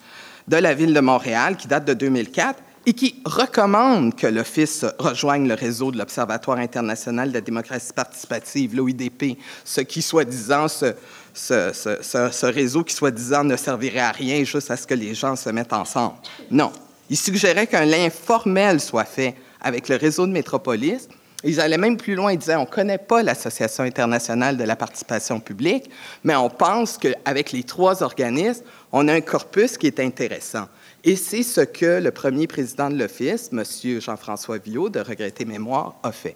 de 0.48 0.56
la 0.56 0.74
Ville 0.74 0.94
de 0.94 1.02
Montréal, 1.02 1.58
qui 1.58 1.68
date 1.68 1.84
de 1.84 1.94
2004, 1.94 2.64
et 2.86 2.94
qui 2.94 3.22
recommande 3.26 4.16
que 4.16 4.28
l'Office 4.28 4.86
rejoigne 4.98 5.46
le 5.46 5.56
réseau 5.56 5.92
de 5.92 5.98
l'Observatoire 5.98 6.60
international 6.60 7.28
de 7.28 7.34
la 7.34 7.42
démocratie 7.42 7.92
participative, 7.92 8.74
l'OIDP, 8.74 9.38
ce 9.66 9.82
qui, 9.82 10.02
soi-disant, 10.02 10.68
ce, 11.38 12.45
réseau 12.45 12.84
qui, 12.84 12.94
soi-disant, 12.94 13.44
ne 13.44 13.56
servirait 13.56 14.00
à 14.00 14.12
rien 14.12 14.44
juste 14.44 14.72
à 14.72 14.78
ce 14.78 14.88
que 14.88 14.94
les 14.94 15.13
gens 15.13 15.36
se 15.36 15.50
mettent 15.50 15.74
ensemble. 15.74 16.16
Non. 16.51 16.72
Il 17.10 17.18
suggérait 17.18 17.68
qu'un 17.68 17.86
lien 17.86 18.10
formel 18.10 18.81
soit 18.81 19.06
fait 19.06 19.36
avec 19.62 19.88
le 19.88 19.96
réseau 19.96 20.27
de 20.27 20.32
métropolis. 20.32 21.08
Ils 21.44 21.62
allaient 21.62 21.77
même 21.77 21.98
plus 21.98 22.15
loin, 22.15 22.34
ils 22.34 22.38
disaient, 22.38 22.56
on 22.56 22.62
ne 22.62 22.65
connaît 22.65 22.98
pas 22.98 23.22
l'Association 23.22 23.84
internationale 23.84 24.58
de 24.58 24.63
la 24.63 24.75
participation 24.75 25.39
publique, 25.39 25.89
mais 26.24 26.36
on 26.36 26.50
pense 26.50 26.98
qu'avec 26.98 27.51
les 27.51 27.63
trois 27.63 28.01
organismes, 28.01 28.63
on 28.91 29.08
a 29.08 29.13
un 29.13 29.22
corpus 29.22 29.77
qui 29.77 29.88
est 29.88 30.00
intéressant. 30.00 30.67
Et 31.03 31.15
c'est 31.15 31.44
ce 31.44 31.62
que 31.62 32.01
le 32.01 32.12
premier 32.12 32.48
président 32.48 32.89
de 32.89 32.98
l'Office, 32.98 33.51
M. 33.53 33.63
Jean-François 34.01 34.58
Villot, 34.58 34.89
de 34.89 35.00
Regretter 35.00 35.46
Mémoire, 35.46 35.96
a 36.01 36.12
fait. 36.12 36.36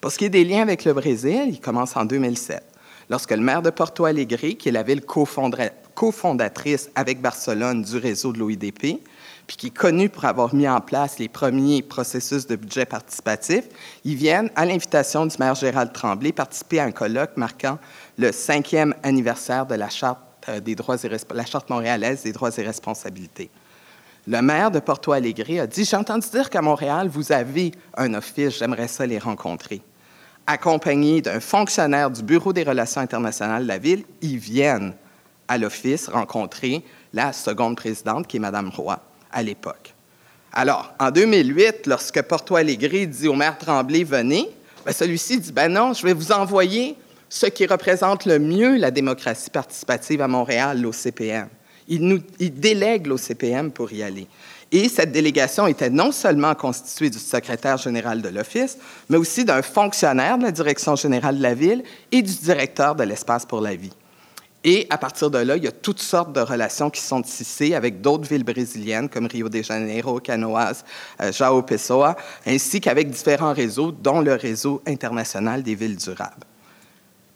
Pour 0.00 0.12
ce 0.12 0.18
qui 0.18 0.26
est 0.26 0.30
des 0.30 0.44
liens 0.44 0.62
avec 0.62 0.84
le 0.84 0.94
Brésil, 0.94 1.46
il 1.48 1.60
commence 1.60 1.96
en 1.96 2.04
2007, 2.04 2.62
lorsque 3.10 3.30
le 3.30 3.40
maire 3.40 3.62
de 3.62 3.70
Porto 3.70 4.04
Alegre, 4.04 4.56
qui 4.58 4.68
est 4.68 4.72
la 4.72 4.82
ville 4.82 5.02
cofondatrice 5.94 6.90
avec 6.94 7.20
Barcelone 7.20 7.82
du 7.82 7.96
réseau 7.96 8.32
de 8.32 8.38
l'OIDP, 8.38 9.00
puis 9.46 9.56
qui 9.56 9.66
est 9.68 9.76
connu 9.76 10.10
pour 10.10 10.26
avoir 10.26 10.54
mis 10.54 10.68
en 10.68 10.80
place 10.80 11.18
les 11.18 11.28
premiers 11.28 11.82
processus 11.82 12.46
de 12.46 12.54
budget 12.54 12.84
participatif, 12.84 13.64
ils 14.04 14.14
viennent, 14.14 14.50
à 14.54 14.66
l'invitation 14.66 15.24
du 15.24 15.34
maire 15.38 15.54
Gérald 15.54 15.92
Tremblay, 15.92 16.32
participer 16.32 16.80
à 16.80 16.84
un 16.84 16.92
colloque 16.92 17.36
marquant 17.36 17.78
le 18.18 18.30
cinquième 18.30 18.94
anniversaire 19.02 19.64
de 19.64 19.74
la 19.74 19.88
Charte 19.88 20.18
euh, 20.48 20.60
des 20.60 20.74
droits 20.74 20.96
et 21.02 21.08
montréalaise 21.68 22.22
des 22.22 22.32
droits 22.32 22.50
et 22.56 22.62
responsabilités. 22.62 23.50
Le 24.26 24.42
maire 24.42 24.70
de 24.70 24.78
Porto 24.78 25.12
Alegre 25.12 25.62
a 25.62 25.66
dit 25.66 25.84
J'ai 25.84 25.96
entendu 25.96 26.28
dire 26.30 26.50
qu'à 26.50 26.60
Montréal, 26.60 27.08
vous 27.08 27.32
avez 27.32 27.72
un 27.96 28.12
office, 28.12 28.58
j'aimerais 28.58 28.88
ça 28.88 29.06
les 29.06 29.18
rencontrer. 29.18 29.80
Accompagnés 30.50 31.20
d'un 31.20 31.40
fonctionnaire 31.40 32.10
du 32.10 32.22
Bureau 32.22 32.54
des 32.54 32.62
relations 32.62 33.02
internationales 33.02 33.64
de 33.64 33.68
la 33.68 33.76
ville, 33.76 34.04
ils 34.22 34.38
viennent 34.38 34.94
à 35.46 35.58
l'office 35.58 36.08
rencontrer 36.08 36.82
la 37.12 37.34
seconde 37.34 37.76
présidente, 37.76 38.26
qui 38.26 38.38
est 38.38 38.40
Mme 38.40 38.70
Roy, 38.70 38.98
à 39.30 39.42
l'époque. 39.42 39.94
Alors, 40.54 40.94
en 40.98 41.10
2008, 41.10 41.86
lorsque 41.86 42.22
Porto 42.22 42.56
Alegre 42.56 43.06
dit 43.06 43.28
au 43.28 43.34
maire 43.34 43.58
Tremblay 43.58 44.04
Venez, 44.04 44.48
ben, 44.86 44.92
celui-ci 44.92 45.38
dit 45.38 45.52
Ben 45.52 45.70
non, 45.70 45.92
je 45.92 46.02
vais 46.02 46.14
vous 46.14 46.32
envoyer 46.32 46.96
ce 47.28 47.44
qui 47.44 47.66
représente 47.66 48.24
le 48.24 48.38
mieux 48.38 48.78
la 48.78 48.90
démocratie 48.90 49.50
participative 49.50 50.22
à 50.22 50.28
Montréal, 50.28 50.80
l'OCPM. 50.80 51.48
Il, 51.88 52.22
il 52.38 52.54
délègue 52.54 53.06
l'OCPM 53.06 53.70
pour 53.70 53.92
y 53.92 54.02
aller. 54.02 54.26
Et 54.70 54.88
cette 54.88 55.12
délégation 55.12 55.66
était 55.66 55.88
non 55.88 56.12
seulement 56.12 56.54
constituée 56.54 57.08
du 57.08 57.18
secrétaire 57.18 57.78
général 57.78 58.20
de 58.20 58.28
l'Office, 58.28 58.76
mais 59.08 59.16
aussi 59.16 59.44
d'un 59.44 59.62
fonctionnaire 59.62 60.36
de 60.36 60.42
la 60.42 60.52
direction 60.52 60.94
générale 60.94 61.38
de 61.38 61.42
la 61.42 61.54
ville 61.54 61.82
et 62.12 62.20
du 62.20 62.34
directeur 62.34 62.94
de 62.94 63.04
l'Espace 63.04 63.46
pour 63.46 63.60
la 63.60 63.74
vie. 63.74 63.92
Et 64.64 64.86
à 64.90 64.98
partir 64.98 65.30
de 65.30 65.38
là, 65.38 65.56
il 65.56 65.64
y 65.64 65.68
a 65.68 65.72
toutes 65.72 66.00
sortes 66.00 66.32
de 66.32 66.40
relations 66.40 66.90
qui 66.90 67.00
sont 67.00 67.22
tissées 67.22 67.74
avec 67.74 68.00
d'autres 68.00 68.28
villes 68.28 68.44
brésiliennes 68.44 69.08
comme 69.08 69.26
Rio 69.26 69.48
de 69.48 69.62
Janeiro, 69.62 70.18
Canoas, 70.18 70.84
euh, 71.22 71.32
João 71.32 71.62
Pessoa, 71.62 72.16
ainsi 72.44 72.80
qu'avec 72.80 73.08
différents 73.08 73.54
réseaux, 73.54 73.92
dont 73.92 74.20
le 74.20 74.34
réseau 74.34 74.82
international 74.86 75.62
des 75.62 75.74
villes 75.76 75.96
durables. 75.96 76.44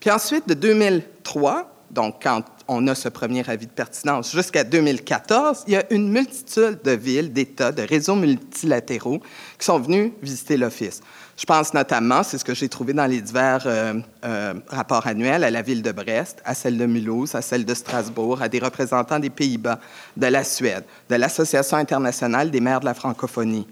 Puis 0.00 0.10
ensuite, 0.10 0.48
de 0.48 0.54
2003, 0.54 1.71
donc 1.92 2.22
quand 2.22 2.42
on 2.68 2.86
a 2.88 2.94
ce 2.94 3.10
premier 3.10 3.48
avis 3.48 3.66
de 3.66 3.72
pertinence, 3.72 4.32
jusqu'à 4.32 4.64
2014, 4.64 5.64
il 5.66 5.74
y 5.74 5.76
a 5.76 5.84
une 5.92 6.10
multitude 6.10 6.80
de 6.82 6.92
villes, 6.92 7.32
d'États, 7.32 7.70
de 7.70 7.82
réseaux 7.82 8.14
multilatéraux 8.14 9.20
qui 9.58 9.66
sont 9.66 9.78
venus 9.78 10.12
visiter 10.22 10.56
l'Office. 10.56 11.02
Je 11.36 11.44
pense 11.44 11.74
notamment, 11.74 12.22
c'est 12.22 12.38
ce 12.38 12.44
que 12.44 12.54
j'ai 12.54 12.68
trouvé 12.68 12.94
dans 12.94 13.04
les 13.04 13.20
divers 13.20 13.64
euh, 13.66 13.94
euh, 14.24 14.54
rapports 14.68 15.06
annuels, 15.06 15.44
à 15.44 15.50
la 15.50 15.60
ville 15.60 15.82
de 15.82 15.92
Brest, 15.92 16.40
à 16.46 16.54
celle 16.54 16.78
de 16.78 16.86
Mulhouse, 16.86 17.34
à 17.34 17.42
celle 17.42 17.66
de 17.66 17.74
Strasbourg, 17.74 18.40
à 18.40 18.48
des 18.48 18.58
représentants 18.58 19.18
des 19.18 19.30
Pays-Bas, 19.30 19.78
de 20.16 20.26
la 20.26 20.44
Suède, 20.44 20.84
de 21.10 21.16
l'Association 21.16 21.76
internationale 21.76 22.50
des 22.50 22.60
maires 22.60 22.80
de 22.80 22.86
la 22.86 22.94
francophonie. 22.94 23.66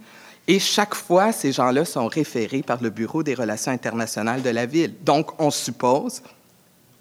Et 0.46 0.58
chaque 0.58 0.94
fois, 0.94 1.32
ces 1.32 1.52
gens-là 1.52 1.84
sont 1.84 2.06
référés 2.06 2.62
par 2.62 2.82
le 2.82 2.90
Bureau 2.90 3.22
des 3.22 3.34
relations 3.34 3.72
internationales 3.72 4.42
de 4.42 4.50
la 4.50 4.66
ville. 4.66 4.94
Donc, 5.04 5.40
on 5.40 5.50
suppose 5.50 6.22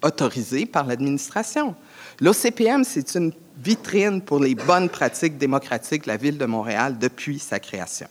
autorisés 0.02 0.66
par 0.66 0.86
l'administration. 0.86 1.74
L'OCPM, 2.20 2.84
c'est 2.84 3.14
une 3.14 3.32
vitrine 3.62 4.22
pour 4.22 4.40
les 4.40 4.54
bonnes 4.54 4.88
pratiques 4.88 5.38
démocratiques 5.38 6.04
de 6.04 6.08
la 6.08 6.16
ville 6.16 6.38
de 6.38 6.46
Montréal 6.46 6.98
depuis 6.98 7.38
sa 7.38 7.58
création. 7.58 8.08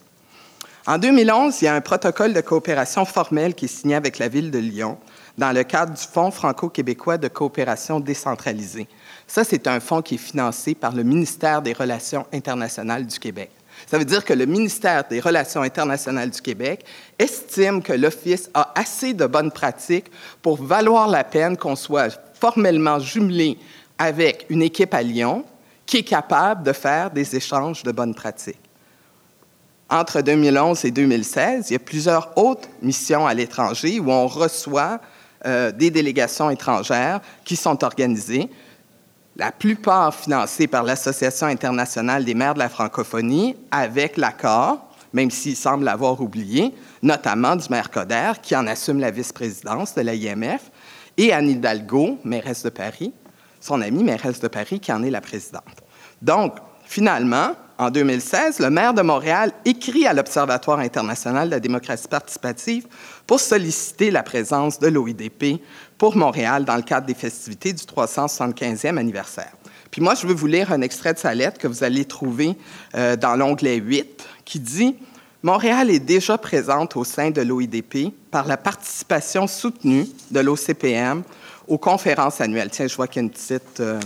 En 0.86 0.98
2011, 0.98 1.60
il 1.60 1.64
y 1.66 1.68
a 1.68 1.74
un 1.74 1.80
protocole 1.80 2.32
de 2.32 2.40
coopération 2.40 3.04
formel 3.04 3.54
qui 3.54 3.66
est 3.66 3.68
signé 3.68 3.94
avec 3.94 4.18
la 4.18 4.28
ville 4.28 4.50
de 4.50 4.58
Lyon 4.58 4.98
dans 5.36 5.52
le 5.52 5.62
cadre 5.62 5.94
du 5.94 6.02
Fonds 6.02 6.30
franco-québécois 6.30 7.18
de 7.18 7.28
coopération 7.28 8.00
décentralisée. 8.00 8.88
Ça, 9.26 9.44
c'est 9.44 9.66
un 9.66 9.78
fonds 9.78 10.02
qui 10.02 10.16
est 10.16 10.18
financé 10.18 10.74
par 10.74 10.92
le 10.92 11.02
ministère 11.02 11.62
des 11.62 11.72
Relations 11.72 12.26
internationales 12.32 13.06
du 13.06 13.18
Québec. 13.18 13.50
Ça 13.86 13.98
veut 13.98 14.04
dire 14.04 14.24
que 14.24 14.32
le 14.32 14.46
ministère 14.46 15.04
des 15.08 15.20
Relations 15.20 15.62
internationales 15.62 16.30
du 16.30 16.40
Québec 16.40 16.84
estime 17.18 17.82
que 17.82 17.92
l'Office 17.92 18.50
a 18.54 18.72
assez 18.74 19.14
de 19.14 19.26
bonnes 19.26 19.50
pratiques 19.50 20.10
pour 20.42 20.62
valoir 20.62 21.08
la 21.08 21.24
peine 21.24 21.56
qu'on 21.56 21.76
soit 21.76 22.20
formellement 22.34 22.98
jumelé 22.98 23.58
avec 23.98 24.46
une 24.48 24.62
équipe 24.62 24.94
à 24.94 25.02
Lyon 25.02 25.44
qui 25.86 25.98
est 25.98 26.04
capable 26.04 26.62
de 26.62 26.72
faire 26.72 27.10
des 27.10 27.36
échanges 27.36 27.82
de 27.82 27.92
bonnes 27.92 28.14
pratiques. 28.14 28.60
Entre 29.88 30.20
2011 30.20 30.84
et 30.84 30.92
2016, 30.92 31.70
il 31.70 31.72
y 31.72 31.76
a 31.76 31.80
plusieurs 31.80 32.38
autres 32.38 32.68
missions 32.80 33.26
à 33.26 33.34
l'étranger 33.34 33.98
où 33.98 34.10
on 34.10 34.28
reçoit 34.28 35.00
euh, 35.44 35.72
des 35.72 35.90
délégations 35.90 36.48
étrangères 36.48 37.20
qui 37.44 37.56
sont 37.56 37.82
organisées 37.82 38.48
la 39.40 39.52
plupart 39.52 40.14
financés 40.14 40.66
par 40.66 40.82
l'Association 40.82 41.46
internationale 41.46 42.26
des 42.26 42.34
maires 42.34 42.52
de 42.52 42.58
la 42.58 42.68
francophonie, 42.68 43.56
avec 43.70 44.18
l'accord, 44.18 44.90
même 45.14 45.30
s'il 45.30 45.56
semble 45.56 45.84
l'avoir 45.84 46.20
oublié, 46.20 46.74
notamment 47.02 47.56
du 47.56 47.66
maire 47.70 47.90
Coder, 47.90 48.32
qui 48.42 48.54
en 48.54 48.66
assume 48.66 49.00
la 49.00 49.10
vice-présidence 49.10 49.94
de 49.94 50.02
l'IMF, 50.02 50.70
et 51.16 51.32
Anne 51.32 51.48
Hidalgo, 51.48 52.18
mairesse 52.22 52.64
de 52.64 52.68
Paris, 52.68 53.14
son 53.62 53.80
amie 53.80 54.04
mairesse 54.04 54.40
de 54.40 54.48
Paris, 54.48 54.78
qui 54.78 54.92
en 54.92 55.02
est 55.02 55.10
la 55.10 55.22
présidente. 55.22 55.64
Donc, 56.20 56.56
finalement, 56.84 57.54
en 57.78 57.90
2016, 57.90 58.58
le 58.58 58.68
maire 58.68 58.92
de 58.92 59.00
Montréal 59.00 59.52
écrit 59.64 60.06
à 60.06 60.12
l'Observatoire 60.12 60.80
international 60.80 61.48
de 61.48 61.54
la 61.54 61.60
démocratie 61.60 62.08
participative 62.08 62.86
pour 63.30 63.38
solliciter 63.38 64.10
la 64.10 64.24
présence 64.24 64.80
de 64.80 64.88
l'OIDP 64.88 65.62
pour 65.96 66.16
Montréal 66.16 66.64
dans 66.64 66.74
le 66.74 66.82
cadre 66.82 67.06
des 67.06 67.14
festivités 67.14 67.72
du 67.72 67.84
375e 67.84 68.96
anniversaire. 68.96 69.52
Puis 69.92 70.02
moi, 70.02 70.16
je 70.16 70.26
veux 70.26 70.34
vous 70.34 70.48
lire 70.48 70.72
un 70.72 70.80
extrait 70.80 71.14
de 71.14 71.18
sa 71.20 71.32
lettre 71.32 71.56
que 71.56 71.68
vous 71.68 71.84
allez 71.84 72.04
trouver 72.04 72.56
euh, 72.96 73.14
dans 73.14 73.36
l'onglet 73.36 73.76
8 73.76 74.26
qui 74.44 74.58
dit 74.58 74.96
Montréal 75.44 75.92
est 75.92 76.00
déjà 76.00 76.38
présente 76.38 76.96
au 76.96 77.04
sein 77.04 77.30
de 77.30 77.40
l'OIDP 77.40 78.12
par 78.32 78.48
la 78.48 78.56
participation 78.56 79.46
soutenue 79.46 80.08
de 80.32 80.40
l'OCPM 80.40 81.22
aux 81.68 81.78
conférences 81.78 82.40
annuelles. 82.40 82.70
Tiens, 82.72 82.88
je 82.88 82.96
vois 82.96 83.06
qu'il 83.06 83.22
y 83.22 83.24
a 83.24 83.26
une 83.26 83.30
petite 83.30 83.78
euh, 83.78 84.00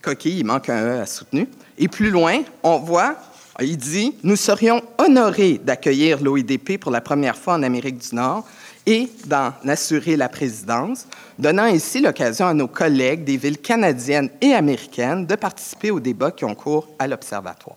coquille, 0.00 0.38
il 0.38 0.46
manque 0.46 0.68
un 0.68 0.80
E 0.80 1.00
à 1.00 1.06
soutenu. 1.06 1.48
Et 1.76 1.88
plus 1.88 2.10
loin, 2.10 2.44
on 2.62 2.78
voit, 2.78 3.16
il 3.60 3.76
dit, 3.76 4.14
nous 4.22 4.36
serions 4.36 4.82
honorés 4.98 5.58
d'accueillir 5.58 6.22
l'OIDP 6.22 6.78
pour 6.78 6.90
la 6.90 7.00
première 7.00 7.36
fois 7.36 7.54
en 7.54 7.62
Amérique 7.62 7.98
du 7.98 8.14
Nord 8.14 8.44
et 8.86 9.08
d'en 9.26 9.52
assurer 9.66 10.16
la 10.16 10.28
présidence, 10.28 11.06
donnant 11.38 11.62
ainsi 11.62 12.00
l'occasion 12.00 12.46
à 12.46 12.54
nos 12.54 12.68
collègues 12.68 13.24
des 13.24 13.36
villes 13.36 13.60
canadiennes 13.60 14.28
et 14.40 14.52
américaines 14.52 15.24
de 15.24 15.36
participer 15.36 15.90
aux 15.90 16.00
débats 16.00 16.32
qui 16.32 16.44
ont 16.44 16.54
cours 16.54 16.88
à 16.98 17.06
l'Observatoire. 17.06 17.76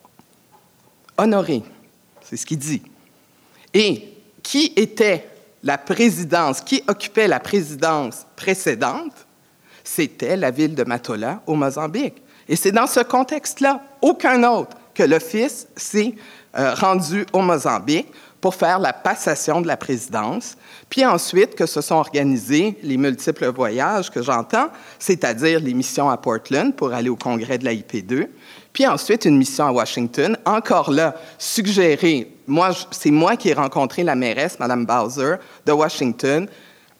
Honoré, 1.17 1.63
c'est 2.24 2.38
ce 2.38 2.46
qu'il 2.46 2.60
dit. 2.60 2.81
Et 3.74 4.10
qui 4.43 4.74
était 4.75 5.27
la 5.63 5.77
présidence, 5.77 6.62
qui 6.62 6.84
occupait 6.88 7.27
la 7.27 7.39
présidence 7.39 8.25
précédente? 8.36 9.13
C'était 9.84 10.36
la 10.36 10.51
ville 10.51 10.75
de 10.75 10.84
Matola 10.84 11.41
au 11.48 11.55
Mozambique. 11.55 12.22
Et 12.50 12.55
c'est 12.55 12.72
dans 12.72 12.88
ce 12.88 13.00
contexte-là, 13.00 13.81
aucun 14.01 14.43
autre, 14.43 14.75
que 14.98 15.04
l'Office 15.04 15.68
s'est 15.75 16.16
euh, 16.58 16.74
rendu 16.74 17.24
au 17.32 17.42
Mozambique 17.42 18.08
pour 18.42 18.56
faire 18.56 18.80
la 18.80 18.94
passation 18.94 19.62
de 19.62 19.68
la 19.68 19.77
présidence, 19.77 20.58
puis 20.89 21.06
ensuite 21.06 21.54
que 21.54 21.68
se 21.68 21.82
sont 21.82 21.96
organisés 21.96 22.77
les 22.82 22.98
multiples 22.98 23.48
voyages 23.48 24.10
que 24.10 24.24
j'entends, 24.24 24.70
c'est-à-dire 24.98 25.60
les 25.60 25.75
missions 25.75 26.10
à 26.10 26.18
Portland 26.18 26.75
pour 26.75 26.94
aller 26.94 27.10
au 27.10 27.16
congrès 27.16 27.60
de 27.60 27.66
la 27.66 27.74
IP2, 27.74 28.27
puis 28.74 28.88
ensuite 28.88 29.25
une 29.25 29.38
mission 29.38 29.68
à 29.68 29.72
Washington, 29.72 30.36
encore 30.46 30.89
là, 30.89 31.16
suggérée, 31.38 32.32
moi, 32.48 32.72
c'est 32.89 33.12
moi 33.12 33.36
qui 33.36 33.50
ai 33.50 33.54
rencontré 33.54 34.04
la 34.04 34.16
mairesse, 34.16 34.60
Mme 34.60 34.86
Bowser, 34.86 35.36
de 35.66 35.72
Washington, 35.72 36.48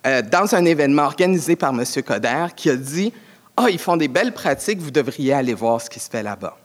euh, 0.06 0.22
dans 0.22 0.54
un 0.54 0.66
événement 0.66 1.04
organisé 1.04 1.56
par 1.56 1.70
M. 1.70 1.84
Coder, 2.06 2.48
qui 2.56 2.70
a 2.70 2.76
dit 2.76 3.12
ah, 3.56 3.72
ils 3.72 3.80
font 3.80 3.98
des 3.98 4.08
belles 4.08 4.34
pratiques, 4.34 4.80
vous 4.80 4.92
devriez 4.92 5.34
aller 5.34 5.56
voir 5.56 5.82
ce 5.82 5.90
qui 5.90 6.00
se 6.00 6.10
fait 6.10 6.22
là-bas. 6.22 6.58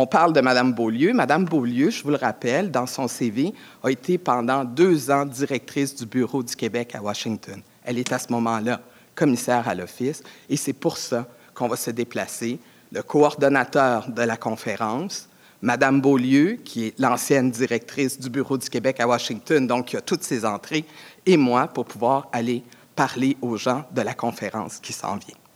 On 0.00 0.06
parle 0.06 0.32
de 0.32 0.40
Mme 0.40 0.74
Beaulieu. 0.74 1.12
Mme 1.12 1.44
Beaulieu, 1.44 1.90
je 1.90 2.04
vous 2.04 2.10
le 2.10 2.16
rappelle, 2.16 2.70
dans 2.70 2.86
son 2.86 3.08
CV, 3.08 3.52
a 3.82 3.90
été 3.90 4.16
pendant 4.16 4.64
deux 4.64 5.10
ans 5.10 5.26
directrice 5.26 5.96
du 5.96 6.06
Bureau 6.06 6.44
du 6.44 6.54
Québec 6.54 6.94
à 6.94 7.02
Washington. 7.02 7.60
Elle 7.82 7.98
est 7.98 8.12
à 8.12 8.20
ce 8.20 8.30
moment-là 8.30 8.80
commissaire 9.16 9.66
à 9.66 9.74
l'Office 9.74 10.22
et 10.48 10.56
c'est 10.56 10.72
pour 10.72 10.98
ça 10.98 11.26
qu'on 11.52 11.66
va 11.66 11.74
se 11.74 11.90
déplacer. 11.90 12.60
Le 12.92 13.02
coordonnateur 13.02 14.08
de 14.08 14.22
la 14.22 14.36
conférence, 14.36 15.28
Mme 15.62 16.00
Beaulieu, 16.00 16.58
qui 16.64 16.86
est 16.86 17.00
l'ancienne 17.00 17.50
directrice 17.50 18.20
du 18.20 18.30
Bureau 18.30 18.56
du 18.56 18.70
Québec 18.70 19.00
à 19.00 19.08
Washington, 19.08 19.66
donc 19.66 19.86
qui 19.86 19.96
a 19.96 20.00
toutes 20.00 20.22
ses 20.22 20.44
entrées, 20.44 20.84
et 21.26 21.36
moi 21.36 21.66
pour 21.66 21.86
pouvoir 21.86 22.28
aller 22.32 22.62
parler 22.94 23.36
aux 23.42 23.56
gens 23.56 23.82
de 23.90 24.02
la 24.02 24.14
conférence 24.14 24.78
qui 24.78 24.92
s'en 24.92 25.16
vient. 25.16 25.47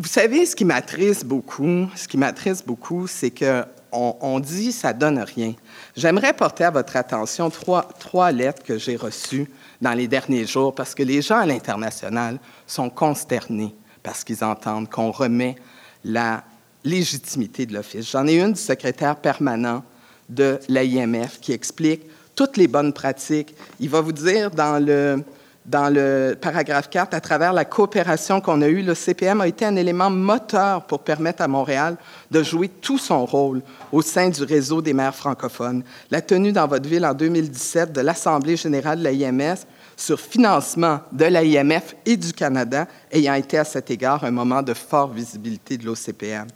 Vous 0.00 0.06
savez, 0.06 0.46
ce 0.46 0.54
qui 0.54 0.64
m'attriste 0.64 1.24
beaucoup, 1.24 1.88
ce 1.96 2.06
qui 2.06 2.16
m'attriste 2.16 2.64
beaucoup, 2.64 3.08
c'est 3.08 3.30
que 3.30 3.64
on, 3.90 4.38
dit 4.38 4.70
ça 4.70 4.92
donne 4.92 5.18
rien. 5.18 5.54
J'aimerais 5.96 6.34
porter 6.34 6.64
à 6.64 6.70
votre 6.70 6.94
attention 6.96 7.50
trois, 7.50 7.82
trois 7.98 8.30
lettres 8.30 8.62
que 8.62 8.78
j'ai 8.78 8.94
reçues 8.94 9.50
dans 9.80 9.94
les 9.94 10.06
derniers 10.06 10.46
jours 10.46 10.72
parce 10.72 10.94
que 10.94 11.02
les 11.02 11.20
gens 11.20 11.38
à 11.38 11.46
l'international 11.46 12.38
sont 12.66 12.90
consternés 12.90 13.74
parce 14.04 14.22
qu'ils 14.22 14.44
entendent 14.44 14.88
qu'on 14.88 15.10
remet 15.10 15.56
la 16.04 16.44
légitimité 16.84 17.66
de 17.66 17.74
l'Office. 17.74 18.10
J'en 18.10 18.26
ai 18.28 18.38
une 18.38 18.52
du 18.52 18.60
secrétaire 18.60 19.16
permanent 19.16 19.82
de 20.28 20.60
l'AIMF 20.68 21.40
qui 21.40 21.52
explique 21.52 22.02
toutes 22.36 22.56
les 22.56 22.68
bonnes 22.68 22.92
pratiques. 22.92 23.54
Il 23.80 23.88
va 23.88 24.00
vous 24.00 24.12
dire 24.12 24.50
dans 24.52 24.84
le, 24.84 25.24
dans 25.68 25.92
le 25.92 26.34
paragraphe 26.40 26.88
4, 26.88 27.12
à 27.12 27.20
travers 27.20 27.52
la 27.52 27.66
coopération 27.66 28.40
qu'on 28.40 28.62
a 28.62 28.68
eue, 28.68 28.82
le 28.82 28.94
CPM 28.94 29.42
a 29.42 29.46
été 29.46 29.66
un 29.66 29.76
élément 29.76 30.08
moteur 30.08 30.86
pour 30.86 31.00
permettre 31.00 31.42
à 31.42 31.48
Montréal 31.48 31.98
de 32.30 32.42
jouer 32.42 32.68
tout 32.68 32.96
son 32.96 33.26
rôle 33.26 33.60
au 33.92 34.00
sein 34.00 34.30
du 34.30 34.42
réseau 34.44 34.80
des 34.80 34.94
maires 34.94 35.14
francophones. 35.14 35.82
La 36.10 36.22
tenue 36.22 36.52
dans 36.52 36.66
votre 36.66 36.88
ville 36.88 37.04
en 37.04 37.12
2017 37.12 37.92
de 37.92 38.00
l'Assemblée 38.00 38.56
générale 38.56 39.02
de 39.02 39.08
l'IMS 39.08 39.66
sur 39.94 40.18
financement 40.18 41.00
de 41.12 41.26
l'IMF 41.26 41.96
et 42.06 42.16
du 42.16 42.32
Canada 42.32 42.86
ayant 43.12 43.34
été 43.34 43.58
à 43.58 43.64
cet 43.64 43.90
égard 43.90 44.24
un 44.24 44.30
moment 44.30 44.62
de 44.62 44.72
forte 44.72 45.12
visibilité 45.12 45.76
de 45.76 45.84
l'OCPM. 45.84 46.46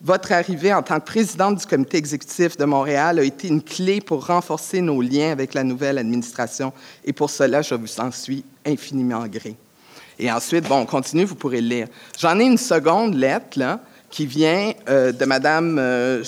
Votre 0.00 0.32
arrivée 0.32 0.72
en 0.72 0.82
tant 0.82 1.00
que 1.00 1.04
présidente 1.04 1.58
du 1.58 1.66
comité 1.66 1.98
exécutif 1.98 2.56
de 2.56 2.64
Montréal 2.64 3.18
a 3.18 3.22
été 3.24 3.48
une 3.48 3.62
clé 3.62 4.00
pour 4.00 4.26
renforcer 4.26 4.80
nos 4.80 5.02
liens 5.02 5.32
avec 5.32 5.52
la 5.52 5.64
nouvelle 5.64 5.98
administration 5.98 6.72
et 7.04 7.12
pour 7.12 7.28
cela, 7.28 7.60
je 7.60 7.74
vous 7.74 8.00
en 8.00 8.10
suis 8.10 8.44
infiniment 8.66 9.26
gré. 9.26 9.56
Et 10.18 10.30
ensuite, 10.30 10.68
bon, 10.68 10.80
on 10.80 10.86
continue, 10.86 11.24
vous 11.24 11.34
pourrez 11.34 11.60
le 11.60 11.68
lire. 11.68 11.88
J'en 12.18 12.38
ai 12.38 12.44
une 12.44 12.58
seconde 12.58 13.14
lettre, 13.14 13.58
là, 13.58 13.80
qui 14.10 14.26
vient 14.26 14.72
euh, 14.88 15.10
de 15.10 15.24
Mme 15.24 15.76
euh, 15.78 16.22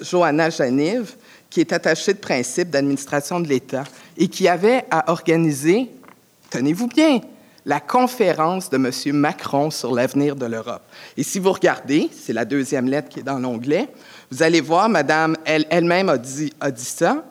Johanna 0.00 0.48
Janive, 0.48 1.14
qui 1.50 1.60
est 1.60 1.72
attachée 1.74 2.14
de 2.14 2.18
principe 2.18 2.70
d'administration 2.70 3.38
de 3.38 3.48
l'État 3.48 3.84
et 4.16 4.28
qui 4.28 4.48
avait 4.48 4.86
à 4.90 5.10
organiser, 5.10 5.90
tenez-vous 6.48 6.86
bien, 6.86 7.20
la 7.66 7.80
conférence 7.80 8.70
de 8.70 8.76
M. 8.76 9.16
Macron 9.16 9.70
sur 9.70 9.94
l'avenir 9.94 10.34
de 10.34 10.46
l'Europe. 10.46 10.82
Et 11.16 11.22
si 11.22 11.38
vous 11.38 11.52
regardez, 11.52 12.08
c'est 12.10 12.32
la 12.32 12.46
deuxième 12.46 12.88
lettre 12.88 13.10
qui 13.10 13.20
est 13.20 13.24
dans 13.24 13.38
l'onglet, 13.38 13.88
vous 14.30 14.42
allez 14.42 14.62
voir, 14.62 14.88
Madame, 14.88 15.36
elle-même 15.44 16.08
a, 16.08 16.16
dit, 16.16 16.52
a 16.60 16.70
dit 16.70 16.84
ça. 16.84 17.22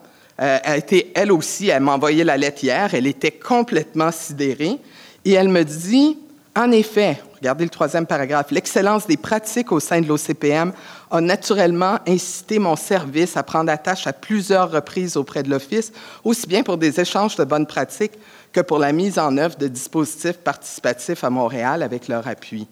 Euh, 0.41 0.57
elle, 0.63 0.79
été, 0.79 1.11
elle 1.13 1.31
aussi, 1.31 1.69
elle 1.69 1.83
m'a 1.83 1.93
envoyé 1.93 2.23
la 2.23 2.35
lettre 2.35 2.63
hier, 2.63 2.93
elle 2.93 3.05
était 3.05 3.31
complètement 3.31 4.11
sidérée. 4.11 4.79
Et 5.23 5.33
elle 5.33 5.49
me 5.49 5.63
dit, 5.63 6.17
en 6.55 6.71
effet, 6.71 7.21
regardez 7.35 7.63
le 7.63 7.69
troisième 7.69 8.07
paragraphe, 8.07 8.49
l'excellence 8.49 9.05
des 9.05 9.17
pratiques 9.17 9.71
au 9.71 9.79
sein 9.79 10.01
de 10.01 10.07
l'OCPM 10.07 10.73
a 11.11 11.21
naturellement 11.21 11.99
incité 12.07 12.57
mon 12.57 12.75
service 12.75 13.37
à 13.37 13.43
prendre 13.43 13.71
attache 13.71 14.07
à 14.07 14.13
plusieurs 14.13 14.71
reprises 14.71 15.15
auprès 15.15 15.43
de 15.43 15.49
l'Office, 15.49 15.93
aussi 16.23 16.47
bien 16.47 16.63
pour 16.63 16.77
des 16.77 16.99
échanges 16.99 17.35
de 17.35 17.43
bonnes 17.43 17.67
pratiques 17.67 18.13
que 18.51 18.61
pour 18.61 18.79
la 18.79 18.91
mise 18.91 19.19
en 19.19 19.37
œuvre 19.37 19.57
de 19.57 19.67
dispositifs 19.67 20.37
participatifs 20.39 21.23
à 21.23 21.29
Montréal 21.29 21.83
avec 21.83 22.07
leur 22.07 22.27
appui. 22.27 22.67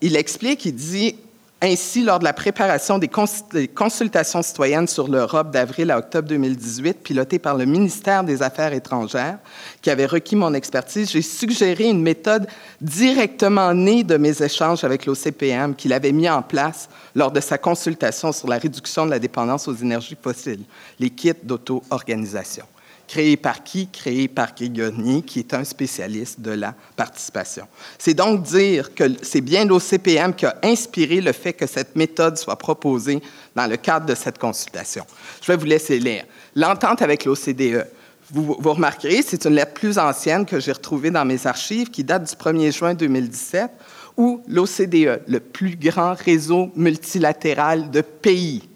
Il 0.00 0.16
explique, 0.16 0.66
il 0.66 0.74
dit, 0.74 1.16
ainsi, 1.60 2.04
lors 2.04 2.20
de 2.20 2.24
la 2.24 2.32
préparation 2.32 2.98
des 2.98 3.08
consultations 3.08 4.42
citoyennes 4.42 4.86
sur 4.86 5.08
l'Europe 5.08 5.50
d'avril 5.50 5.90
à 5.90 5.98
octobre 5.98 6.28
2018, 6.28 7.02
pilotées 7.02 7.40
par 7.40 7.56
le 7.56 7.64
ministère 7.64 8.22
des 8.22 8.42
Affaires 8.42 8.72
étrangères, 8.72 9.38
qui 9.82 9.90
avait 9.90 10.06
requis 10.06 10.36
mon 10.36 10.54
expertise, 10.54 11.10
j'ai 11.10 11.22
suggéré 11.22 11.88
une 11.88 12.02
méthode 12.02 12.46
directement 12.80 13.74
née 13.74 14.04
de 14.04 14.16
mes 14.16 14.40
échanges 14.40 14.84
avec 14.84 15.04
l'OCPM 15.04 15.74
qu'il 15.74 15.92
avait 15.92 16.12
mis 16.12 16.30
en 16.30 16.42
place 16.42 16.88
lors 17.16 17.32
de 17.32 17.40
sa 17.40 17.58
consultation 17.58 18.30
sur 18.30 18.46
la 18.46 18.58
réduction 18.58 19.04
de 19.04 19.10
la 19.10 19.18
dépendance 19.18 19.66
aux 19.66 19.74
énergies 19.74 20.16
fossiles, 20.20 20.62
les 21.00 21.10
kits 21.10 21.32
d'auto-organisation. 21.42 22.66
Créé 23.08 23.38
par 23.38 23.64
qui? 23.64 23.88
Créé 23.88 24.28
par 24.28 24.54
Grigoni, 24.54 25.22
qui 25.22 25.38
est 25.38 25.54
un 25.54 25.64
spécialiste 25.64 26.40
de 26.40 26.50
la 26.50 26.74
participation. 26.94 27.66
C'est 27.98 28.12
donc 28.14 28.42
dire 28.42 28.94
que 28.94 29.04
c'est 29.22 29.40
bien 29.40 29.64
l'OCPM 29.64 30.34
qui 30.34 30.44
a 30.44 30.56
inspiré 30.62 31.22
le 31.22 31.32
fait 31.32 31.54
que 31.54 31.66
cette 31.66 31.96
méthode 31.96 32.36
soit 32.36 32.56
proposée 32.56 33.22
dans 33.56 33.66
le 33.66 33.78
cadre 33.78 34.04
de 34.04 34.14
cette 34.14 34.38
consultation. 34.38 35.06
Je 35.42 35.50
vais 35.50 35.56
vous 35.56 35.64
laisser 35.64 35.98
lire. 35.98 36.24
L'entente 36.54 37.00
avec 37.00 37.24
l'OCDE. 37.24 37.86
Vous, 38.30 38.56
vous 38.58 38.72
remarquerez, 38.74 39.22
c'est 39.22 39.46
une 39.46 39.54
lettre 39.54 39.72
plus 39.72 39.98
ancienne 39.98 40.44
que 40.44 40.60
j'ai 40.60 40.72
retrouvée 40.72 41.10
dans 41.10 41.24
mes 41.24 41.46
archives 41.46 41.88
qui 41.88 42.04
date 42.04 42.28
du 42.28 42.36
1er 42.36 42.76
juin 42.76 42.92
2017 42.92 43.70
où 44.18 44.42
l'OCDE, 44.48 45.22
le 45.28 45.40
plus 45.40 45.76
grand 45.76 46.12
réseau 46.12 46.70
multilatéral 46.74 47.90
de 47.90 48.02
pays, 48.02 48.68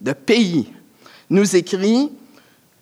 de 0.00 0.12
pays, 0.12 0.72
nous 1.30 1.54
écrit 1.54 2.10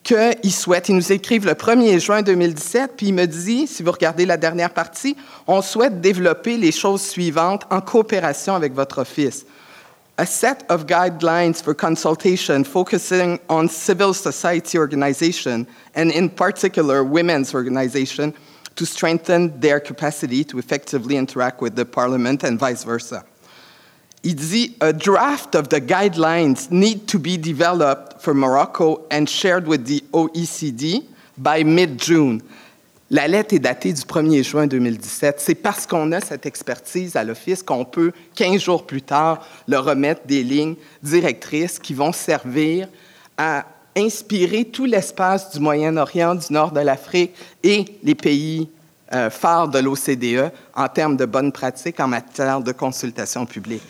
qu'ils 0.04 0.52
souhaitent. 0.52 0.88
Ils 0.88 0.96
nous 0.96 1.12
écrivent 1.12 1.46
le 1.46 1.54
1er 1.54 1.98
juin 1.98 2.22
2017, 2.22 2.92
puis 2.96 3.08
il 3.08 3.14
me 3.14 3.26
dit, 3.26 3.66
si 3.66 3.82
vous 3.82 3.90
regardez 3.90 4.26
la 4.26 4.36
dernière 4.36 4.70
partie, 4.70 5.16
on 5.46 5.62
souhaite 5.62 6.00
développer 6.00 6.56
les 6.56 6.70
choses 6.70 7.02
suivantes 7.02 7.64
en 7.70 7.80
coopération 7.80 8.54
avec 8.54 8.74
votre 8.74 8.98
office. 8.98 9.44
A 10.16 10.26
set 10.26 10.64
of 10.68 10.86
guidelines 10.86 11.60
for 11.60 11.74
consultation 11.74 12.62
focusing 12.62 13.40
on 13.48 13.66
civil 13.66 14.14
society 14.14 14.78
organization 14.78 15.66
and 15.96 16.10
in 16.10 16.28
particular 16.28 17.02
women's 17.02 17.52
organization 17.52 18.32
to 18.76 18.84
strengthen 18.84 19.58
their 19.58 19.80
capacity 19.80 20.44
to 20.44 20.60
effectively 20.60 21.16
interact 21.16 21.60
with 21.60 21.74
the 21.74 21.84
parliament 21.84 22.44
and 22.44 22.60
vice 22.60 22.84
versa 22.84 23.24
il 24.24 24.34
dit 24.34 24.74
A 24.80 24.92
draft 24.92 25.54
of 25.54 25.68
the 25.68 25.80
guidelines 25.80 26.70
need 26.70 27.06
to 27.06 27.18
be 27.18 27.36
developed 27.38 28.20
for 28.20 28.34
Morocco 28.34 29.02
and 29.12 29.26
shared 29.26 29.68
with 29.68 29.84
the 29.84 30.02
OECD 30.12 31.04
by 31.36 31.62
mid-June. 31.62 32.40
La 33.10 33.28
lettre 33.28 33.54
est 33.54 33.58
datée 33.58 33.92
du 33.92 34.00
1er 34.00 34.42
juin 34.42 34.66
2017. 34.66 35.36
C'est 35.38 35.54
parce 35.54 35.86
qu'on 35.86 36.10
a 36.12 36.20
cette 36.20 36.46
expertise 36.46 37.16
à 37.16 37.22
l'Office 37.22 37.62
qu'on 37.62 37.84
peut, 37.84 38.12
15 38.34 38.60
jours 38.60 38.86
plus 38.86 39.02
tard, 39.02 39.46
leur 39.68 39.84
remettre 39.84 40.22
des 40.26 40.42
lignes 40.42 40.74
directrices 41.02 41.78
qui 41.78 41.92
vont 41.92 42.12
servir 42.12 42.88
à 43.36 43.66
inspirer 43.94 44.64
tout 44.64 44.86
l'espace 44.86 45.52
du 45.52 45.60
Moyen-Orient, 45.60 46.34
du 46.34 46.52
nord 46.52 46.72
de 46.72 46.80
l'Afrique 46.80 47.34
et 47.62 47.84
les 48.02 48.14
pays 48.14 48.68
euh, 49.12 49.28
phares 49.28 49.68
de 49.68 49.78
l'OCDE 49.78 50.50
en 50.74 50.88
termes 50.88 51.16
de 51.16 51.26
bonnes 51.26 51.52
pratiques 51.52 52.00
en 52.00 52.08
matière 52.08 52.62
de 52.62 52.72
consultation 52.72 53.44
publique. 53.44 53.82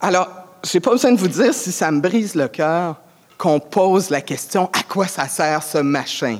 Alors, 0.00 0.28
je 0.64 0.76
n'ai 0.76 0.80
pas 0.80 0.90
besoin 0.90 1.12
de 1.12 1.18
vous 1.18 1.28
dire 1.28 1.54
si 1.54 1.72
ça 1.72 1.90
me 1.90 2.00
brise 2.00 2.34
le 2.34 2.48
cœur 2.48 2.96
qu'on 3.38 3.60
pose 3.60 4.10
la 4.10 4.20
question 4.20 4.70
à 4.72 4.82
quoi 4.82 5.06
ça 5.06 5.28
sert 5.28 5.62
ce 5.62 5.78
machin? 5.78 6.38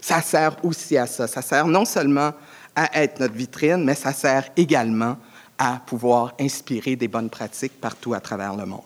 Ça 0.00 0.20
sert 0.20 0.56
aussi 0.64 0.96
à 0.96 1.06
ça. 1.06 1.26
Ça 1.26 1.42
sert 1.42 1.66
non 1.66 1.84
seulement 1.84 2.32
à 2.76 3.02
être 3.02 3.20
notre 3.20 3.34
vitrine, 3.34 3.84
mais 3.84 3.94
ça 3.94 4.12
sert 4.12 4.48
également 4.56 5.16
à 5.58 5.80
pouvoir 5.86 6.34
inspirer 6.40 6.96
des 6.96 7.08
bonnes 7.08 7.30
pratiques 7.30 7.80
partout 7.80 8.14
à 8.14 8.20
travers 8.20 8.54
le 8.54 8.66
monde. 8.66 8.82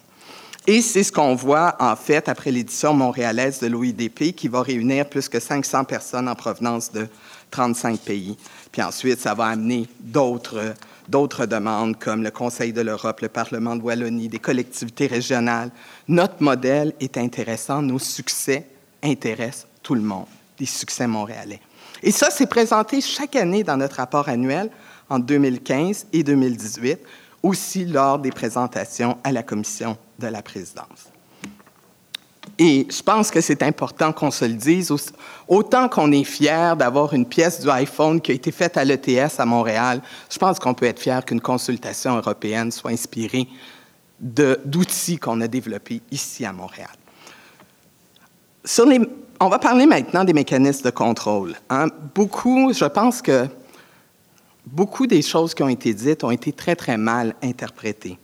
Et 0.67 0.83
c'est 0.83 1.03
ce 1.03 1.11
qu'on 1.11 1.35
voit, 1.35 1.77
en 1.81 1.97
fait, 1.97 2.29
après 2.29 2.51
l'édition 2.51 2.93
montréalaise 2.93 3.59
de 3.61 3.69
l'OIDP, 3.69 4.35
qui 4.35 4.49
va 4.49 4.63
réunir 4.63 5.09
plus 5.09 5.29
que 5.29 5.41
500 5.41 5.85
personnes 5.85 6.29
en 6.29 6.35
provenance 6.35 6.93
de 6.93 7.09
35 7.51 7.99
pays. 8.01 8.37
Puis 8.71 8.83
ensuite, 8.83 9.19
ça 9.19 9.33
va 9.33 9.47
amener 9.47 9.89
d'autres 9.99 10.75
d'autres 11.09 11.47
demandes 11.47 11.99
comme 11.99 12.23
le 12.23 12.31
Conseil 12.31 12.73
de 12.73 12.81
l'Europe, 12.81 13.21
le 13.21 13.29
Parlement 13.29 13.77
de 13.77 13.83
Wallonie, 13.83 14.29
des 14.29 14.39
collectivités 14.39 15.07
régionales. 15.07 15.71
Notre 16.07 16.43
modèle 16.43 16.93
est 17.01 17.17
intéressant, 17.17 17.83
nos 17.83 17.99
succès 17.99 18.67
intéressent 19.03 19.67
tout 19.83 19.95
le 19.95 20.03
monde, 20.03 20.27
les 20.59 20.67
succès 20.67 21.07
montréalais. 21.07 21.61
Et 22.03 22.11
ça, 22.11 22.31
c'est 22.31 22.47
présenté 22.47 23.01
chaque 23.01 23.37
année 23.37 23.65
dans 23.65 23.77
notre 23.77 23.97
rapport 23.97 24.29
annuel 24.29 24.71
en 25.09 25.19
2015 25.19 26.07
et 26.13 26.23
2018, 26.23 26.99
aussi 27.43 27.85
lors 27.85 28.19
des 28.19 28.31
présentations 28.31 29.19
à 29.25 29.33
la 29.33 29.43
commission 29.43 29.97
de 30.19 30.27
la 30.27 30.43
présidence. 30.43 31.09
Et 32.59 32.89
je 32.91 33.03
pense 33.03 33.31
que 33.31 33.41
c'est 33.41 33.63
important 33.63 34.13
qu'on 34.13 34.33
se 34.33 34.45
le 34.45 34.55
dise. 34.55 34.93
Autant 35.47 35.89
qu'on 35.89 36.11
est 36.11 36.25
fier 36.25 36.77
d'avoir 36.77 37.15
une 37.15 37.25
pièce 37.25 37.61
du 37.61 37.71
iPhone 37.71 38.21
qui 38.21 38.33
a 38.33 38.35
été 38.35 38.51
faite 38.51 38.77
à 38.77 38.85
l'ETS 38.85 39.39
à 39.39 39.47
Montréal, 39.47 40.03
je 40.29 40.39
pense 40.39 40.59
qu'on 40.59 40.75
peut 40.75 40.87
être 40.87 40.99
fier 40.99 41.25
qu'une 41.25 41.41
consultation 41.41 42.17
européenne 42.17 42.73
soit 42.73 42.91
inspirée 42.91 43.49
d'outils 44.21 45.19
qu'on 45.19 45.41
a 45.41 45.47
développés 45.47 46.03
ici 46.11 46.45
à 46.45 46.53
Montréal. 46.53 46.91
on 49.41 49.49
va 49.49 49.59
parler 49.61 49.87
maintenant 49.87 50.25
des 50.25 50.33
mécanismes 50.33 50.83
de 50.83 50.91
contrôle. 50.91 51.55
Hein. 51.71 51.87
Beaucoup, 52.13 52.73
je 52.73 52.85
pense 52.87 53.23
que 53.23 53.47
beaucoup 54.67 55.07
des 55.07 55.23
choses 55.23 55.55
qui 55.55 55.63
ont 55.63 55.69
été 55.69 55.95
dites 55.95 56.25
ont 56.25 56.33
été 56.33 56.53
très, 56.53 56.75
très 56.75 56.97
mal 56.97 57.37
interprétées. 57.41 58.19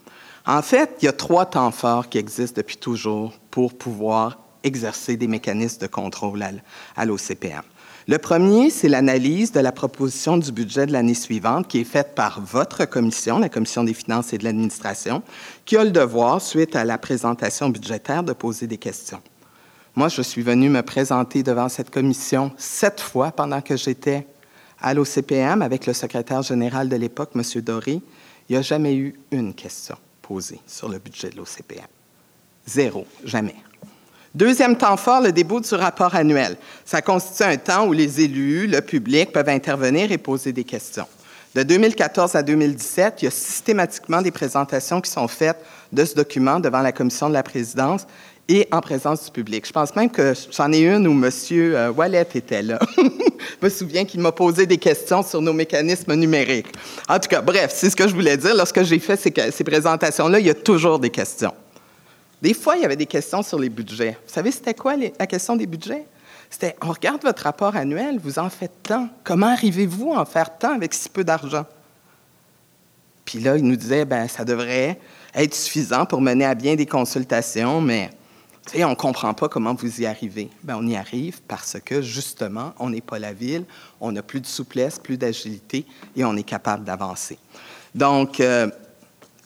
En 0.46 0.60
fait, 0.60 0.96
il 1.00 1.06
y 1.06 1.08
a 1.08 1.12
trois 1.12 1.46
temps 1.46 1.70
forts 1.70 2.08
qui 2.08 2.18
existent 2.18 2.56
depuis 2.56 2.76
toujours 2.76 3.32
pour 3.54 3.72
pouvoir 3.72 4.40
exercer 4.64 5.16
des 5.16 5.28
mécanismes 5.28 5.80
de 5.82 5.86
contrôle 5.86 6.44
à 6.96 7.04
l'OCPM. 7.04 7.62
Le 8.08 8.18
premier, 8.18 8.68
c'est 8.68 8.88
l'analyse 8.88 9.52
de 9.52 9.60
la 9.60 9.70
proposition 9.70 10.36
du 10.38 10.50
budget 10.50 10.86
de 10.86 10.92
l'année 10.92 11.14
suivante 11.14 11.68
qui 11.68 11.78
est 11.78 11.84
faite 11.84 12.16
par 12.16 12.40
votre 12.40 12.84
commission, 12.84 13.38
la 13.38 13.48
Commission 13.48 13.84
des 13.84 13.94
finances 13.94 14.32
et 14.32 14.38
de 14.38 14.44
l'administration, 14.44 15.22
qui 15.64 15.76
a 15.76 15.84
le 15.84 15.92
devoir, 15.92 16.42
suite 16.42 16.74
à 16.74 16.84
la 16.84 16.98
présentation 16.98 17.68
budgétaire, 17.68 18.24
de 18.24 18.32
poser 18.32 18.66
des 18.66 18.76
questions. 18.76 19.22
Moi, 19.94 20.08
je 20.08 20.22
suis 20.22 20.42
venu 20.42 20.68
me 20.68 20.82
présenter 20.82 21.44
devant 21.44 21.68
cette 21.68 21.90
commission 21.90 22.50
sept 22.56 23.00
fois 23.00 23.30
pendant 23.30 23.60
que 23.60 23.76
j'étais 23.76 24.26
à 24.80 24.94
l'OCPM 24.94 25.62
avec 25.62 25.86
le 25.86 25.92
secrétaire 25.92 26.42
général 26.42 26.88
de 26.88 26.96
l'époque, 26.96 27.30
M. 27.36 27.42
Doré. 27.62 28.02
Il 28.48 28.52
n'y 28.52 28.56
a 28.56 28.62
jamais 28.62 28.96
eu 28.96 29.14
une 29.30 29.54
question 29.54 29.94
posé 30.22 30.58
sur 30.66 30.88
le 30.88 30.98
budget 30.98 31.30
de 31.30 31.36
l'OCPM. 31.36 31.86
Zéro, 32.66 33.06
jamais. 33.24 33.54
Deuxième 34.34 34.76
temps 34.76 34.96
fort, 34.96 35.20
le 35.20 35.30
début 35.30 35.60
du 35.60 35.74
rapport 35.74 36.14
annuel. 36.14 36.56
Ça 36.84 37.00
constitue 37.02 37.44
un 37.44 37.56
temps 37.56 37.86
où 37.86 37.92
les 37.92 38.20
élus, 38.20 38.66
le 38.66 38.80
public 38.80 39.32
peuvent 39.32 39.48
intervenir 39.48 40.10
et 40.10 40.18
poser 40.18 40.52
des 40.52 40.64
questions. 40.64 41.06
De 41.54 41.62
2014 41.62 42.34
à 42.34 42.42
2017, 42.42 43.22
il 43.22 43.24
y 43.26 43.28
a 43.28 43.30
systématiquement 43.30 44.20
des 44.20 44.32
présentations 44.32 45.00
qui 45.00 45.08
sont 45.08 45.28
faites 45.28 45.58
de 45.92 46.04
ce 46.04 46.16
document 46.16 46.58
devant 46.58 46.80
la 46.80 46.90
commission 46.90 47.28
de 47.28 47.34
la 47.34 47.44
présidence 47.44 48.08
et 48.48 48.66
en 48.72 48.80
présence 48.80 49.24
du 49.26 49.30
public. 49.30 49.64
Je 49.64 49.72
pense 49.72 49.94
même 49.94 50.10
que 50.10 50.34
j'en 50.50 50.72
ai 50.72 50.80
une 50.80 51.06
où 51.06 51.12
M. 51.12 51.30
Euh, 51.52 51.92
Wallet 51.92 52.26
était 52.34 52.62
là. 52.62 52.80
je 52.98 53.02
me 53.62 53.68
souviens 53.68 54.04
qu'il 54.04 54.20
m'a 54.20 54.32
posé 54.32 54.66
des 54.66 54.78
questions 54.78 55.22
sur 55.22 55.40
nos 55.40 55.52
mécanismes 55.52 56.14
numériques. 56.14 56.74
En 57.08 57.20
tout 57.20 57.28
cas, 57.28 57.40
bref, 57.40 57.72
c'est 57.72 57.88
ce 57.88 57.94
que 57.94 58.08
je 58.08 58.14
voulais 58.14 58.36
dire. 58.36 58.56
Lorsque 58.56 58.82
j'ai 58.82 58.98
fait 58.98 59.16
ces, 59.16 59.32
ces 59.52 59.64
présentations-là, 59.64 60.40
il 60.40 60.46
y 60.46 60.50
a 60.50 60.54
toujours 60.54 60.98
des 60.98 61.10
questions. 61.10 61.54
Des 62.42 62.54
fois, 62.54 62.76
il 62.76 62.82
y 62.82 62.84
avait 62.84 62.96
des 62.96 63.06
questions 63.06 63.42
sur 63.42 63.58
les 63.58 63.68
budgets. 63.68 64.18
Vous 64.26 64.32
savez, 64.32 64.50
c'était 64.50 64.74
quoi 64.74 64.94
la 64.96 65.26
question 65.26 65.56
des 65.56 65.66
budgets? 65.66 66.06
C'était, 66.50 66.76
on 66.82 66.92
regarde 66.92 67.22
votre 67.22 67.42
rapport 67.42 67.74
annuel, 67.74 68.20
vous 68.22 68.38
en 68.38 68.50
faites 68.50 68.82
tant. 68.82 69.08
Comment 69.24 69.48
arrivez-vous 69.48 70.12
à 70.12 70.20
en 70.20 70.24
faire 70.24 70.56
tant 70.56 70.74
avec 70.74 70.94
si 70.94 71.08
peu 71.08 71.24
d'argent? 71.24 71.66
Puis 73.24 73.40
là, 73.40 73.56
il 73.56 73.64
nous 73.64 73.76
disait, 73.76 74.04
ben 74.04 74.28
ça 74.28 74.44
devrait 74.44 74.98
être 75.34 75.54
suffisant 75.54 76.06
pour 76.06 76.20
mener 76.20 76.44
à 76.44 76.54
bien 76.54 76.76
des 76.76 76.86
consultations, 76.86 77.80
mais 77.80 78.10
on 78.76 78.90
ne 78.90 78.94
comprend 78.94 79.34
pas 79.34 79.48
comment 79.48 79.74
vous 79.74 80.00
y 80.00 80.06
arrivez. 80.06 80.50
Bien, 80.62 80.76
on 80.78 80.86
y 80.86 80.96
arrive 80.96 81.40
parce 81.48 81.76
que, 81.84 82.02
justement, 82.02 82.72
on 82.78 82.90
n'est 82.90 83.00
pas 83.00 83.18
la 83.18 83.32
ville, 83.32 83.64
on 84.00 84.12
n'a 84.12 84.22
plus 84.22 84.40
de 84.40 84.46
souplesse, 84.46 84.98
plus 84.98 85.16
d'agilité 85.16 85.86
et 86.16 86.24
on 86.24 86.36
est 86.36 86.44
capable 86.44 86.84
d'avancer. 86.84 87.38
Donc, 87.94 88.40
euh, 88.40 88.68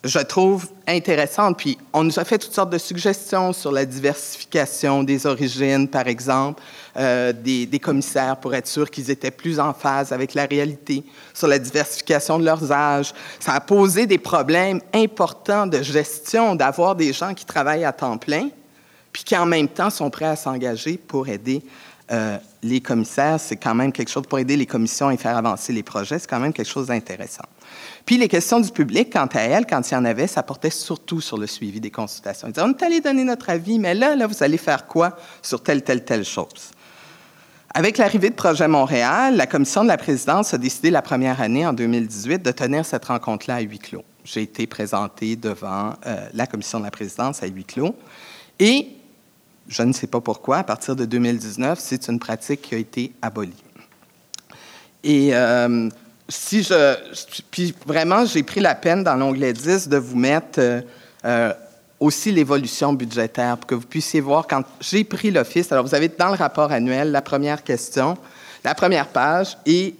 je 0.08 0.18
trouve 0.20 0.68
intéressante. 0.86 1.58
Puis, 1.58 1.76
on 1.92 2.02
nous 2.02 2.18
a 2.18 2.24
fait 2.24 2.38
toutes 2.38 2.54
sortes 2.54 2.70
de 2.70 2.78
suggestions 2.78 3.52
sur 3.52 3.70
la 3.70 3.84
diversification 3.84 5.02
des 5.02 5.26
origines, 5.26 5.86
par 5.86 6.08
exemple, 6.08 6.62
euh, 6.96 7.32
des, 7.32 7.78
commissaires 7.78 8.38
pour 8.38 8.54
être 8.54 8.66
sûr 8.66 8.90
qu'ils 8.90 9.10
étaient 9.10 9.30
plus 9.30 9.60
en 9.60 9.74
phase 9.74 10.10
avec 10.12 10.34
la 10.34 10.46
réalité, 10.46 11.04
sur 11.34 11.46
la 11.46 11.58
diversification 11.58 12.38
de 12.38 12.44
leurs 12.44 12.72
âges. 12.72 13.12
Ça 13.38 13.52
a 13.52 13.60
posé 13.60 14.06
des 14.06 14.18
problèmes 14.18 14.80
importants 14.94 15.66
de 15.66 15.82
gestion 15.82 16.54
d'avoir 16.54 16.96
des 16.96 17.12
gens 17.12 17.34
qui 17.34 17.44
travaillent 17.44 17.84
à 17.84 17.92
temps 17.92 18.16
plein, 18.16 18.48
puis 19.12 19.24
qui 19.24 19.36
en 19.36 19.46
même 19.46 19.68
temps 19.68 19.90
sont 19.90 20.08
prêts 20.08 20.26
à 20.26 20.36
s'engager 20.36 20.96
pour 20.96 21.28
aider 21.28 21.62
euh, 22.10 22.38
les 22.62 22.80
commissaires. 22.80 23.38
C'est 23.40 23.56
quand 23.56 23.74
même 23.74 23.92
quelque 23.92 24.10
chose 24.10 24.24
pour 24.28 24.38
aider 24.38 24.56
les 24.56 24.66
commissions 24.66 25.10
et 25.10 25.16
faire 25.16 25.36
avancer 25.36 25.72
les 25.72 25.82
projets. 25.82 26.18
C'est 26.18 26.28
quand 26.28 26.40
même 26.40 26.52
quelque 26.52 26.68
chose 26.68 26.88
d'intéressant. 26.88 27.44
Puis 28.04 28.16
les 28.16 28.28
questions 28.28 28.60
du 28.60 28.70
public, 28.70 29.12
quant 29.12 29.26
à 29.26 29.40
elles, 29.40 29.66
quand 29.66 29.90
il 29.90 29.94
y 29.94 29.96
en 29.96 30.04
avait, 30.04 30.26
ça 30.26 30.42
portait 30.42 30.70
surtout 30.70 31.20
sur 31.20 31.38
le 31.38 31.46
suivi 31.46 31.80
des 31.80 31.90
consultations. 31.90 32.48
Ils 32.48 32.52
disaient, 32.52 32.66
on 32.66 32.70
est 32.70 32.82
allé 32.82 33.00
donner 33.00 33.24
notre 33.24 33.50
avis, 33.50 33.78
mais 33.78 33.94
là, 33.94 34.16
là, 34.16 34.26
vous 34.26 34.42
allez 34.42 34.58
faire 34.58 34.86
quoi 34.86 35.16
sur 35.42 35.62
telle, 35.62 35.82
telle, 35.82 36.04
telle 36.04 36.24
chose? 36.24 36.72
Avec 37.74 37.98
l'arrivée 37.98 38.30
de 38.30 38.34
Projet 38.34 38.66
Montréal, 38.66 39.36
la 39.36 39.46
commission 39.46 39.82
de 39.82 39.88
la 39.88 39.98
présidence 39.98 40.54
a 40.54 40.58
décidé 40.58 40.90
la 40.90 41.02
première 41.02 41.40
année, 41.40 41.66
en 41.66 41.74
2018, 41.74 42.42
de 42.42 42.50
tenir 42.50 42.84
cette 42.86 43.04
rencontre-là 43.04 43.56
à 43.56 43.60
huis 43.60 43.78
clos. 43.78 44.04
J'ai 44.24 44.42
été 44.42 44.66
présenté 44.66 45.36
devant 45.36 45.94
euh, 46.06 46.28
la 46.32 46.46
commission 46.46 46.80
de 46.80 46.84
la 46.84 46.90
présidence 46.90 47.42
à 47.42 47.46
huis 47.46 47.64
clos. 47.64 47.94
Et 48.58 48.97
je 49.68 49.82
ne 49.82 49.92
sais 49.92 50.06
pas 50.06 50.20
pourquoi, 50.20 50.58
à 50.58 50.64
partir 50.64 50.96
de 50.96 51.04
2019, 51.04 51.78
c'est 51.78 52.08
une 52.08 52.18
pratique 52.18 52.62
qui 52.62 52.74
a 52.74 52.78
été 52.78 53.12
abolie. 53.22 53.62
Et 55.04 55.30
euh, 55.32 55.88
si 56.28 56.62
je. 56.62 56.96
Puis 57.50 57.74
vraiment, 57.86 58.24
j'ai 58.24 58.42
pris 58.42 58.60
la 58.60 58.74
peine 58.74 59.04
dans 59.04 59.14
l'onglet 59.14 59.52
10 59.52 59.88
de 59.88 59.96
vous 59.98 60.16
mettre 60.16 60.58
euh, 60.58 60.80
euh, 61.24 61.52
aussi 62.00 62.32
l'évolution 62.32 62.92
budgétaire 62.92 63.58
pour 63.58 63.66
que 63.66 63.74
vous 63.74 63.86
puissiez 63.86 64.20
voir 64.20 64.46
quand 64.46 64.62
j'ai 64.80 65.04
pris 65.04 65.30
l'Office. 65.30 65.70
Alors, 65.70 65.84
vous 65.84 65.94
avez 65.94 66.08
dans 66.08 66.28
le 66.28 66.34
rapport 66.34 66.72
annuel 66.72 67.12
la 67.12 67.22
première 67.22 67.62
question, 67.62 68.16
la 68.64 68.74
première 68.74 69.08
page 69.08 69.56
et 69.66 69.94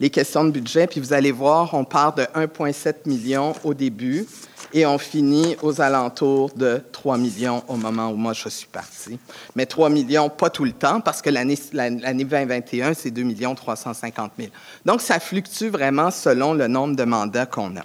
les 0.00 0.10
questions 0.10 0.44
de 0.44 0.50
budget. 0.50 0.86
Puis 0.86 1.00
vous 1.00 1.12
allez 1.12 1.32
voir, 1.32 1.74
on 1.74 1.84
part 1.84 2.14
de 2.14 2.22
1,7 2.22 3.06
million 3.06 3.54
au 3.64 3.74
début 3.74 4.26
et 4.74 4.84
on 4.86 4.98
finit 4.98 5.56
aux 5.62 5.80
alentours 5.80 6.50
de 6.56 6.82
3 6.92 7.16
millions 7.16 7.62
au 7.68 7.76
moment 7.76 8.10
où 8.10 8.16
moi 8.16 8.32
je 8.32 8.48
suis 8.48 8.66
parti. 8.66 9.18
Mais 9.54 9.66
3 9.66 9.88
millions, 9.88 10.28
pas 10.28 10.50
tout 10.50 10.64
le 10.64 10.72
temps, 10.72 11.00
parce 11.00 11.22
que 11.22 11.30
l'année 11.30 11.56
2021, 11.72 12.94
c'est 12.94 13.12
2 13.12 13.24
350 13.54 14.32
000. 14.36 14.50
Donc, 14.84 15.00
ça 15.00 15.20
fluctue 15.20 15.68
vraiment 15.68 16.10
selon 16.10 16.54
le 16.54 16.66
nombre 16.66 16.96
de 16.96 17.04
mandats 17.04 17.46
qu'on 17.46 17.76
a. 17.76 17.84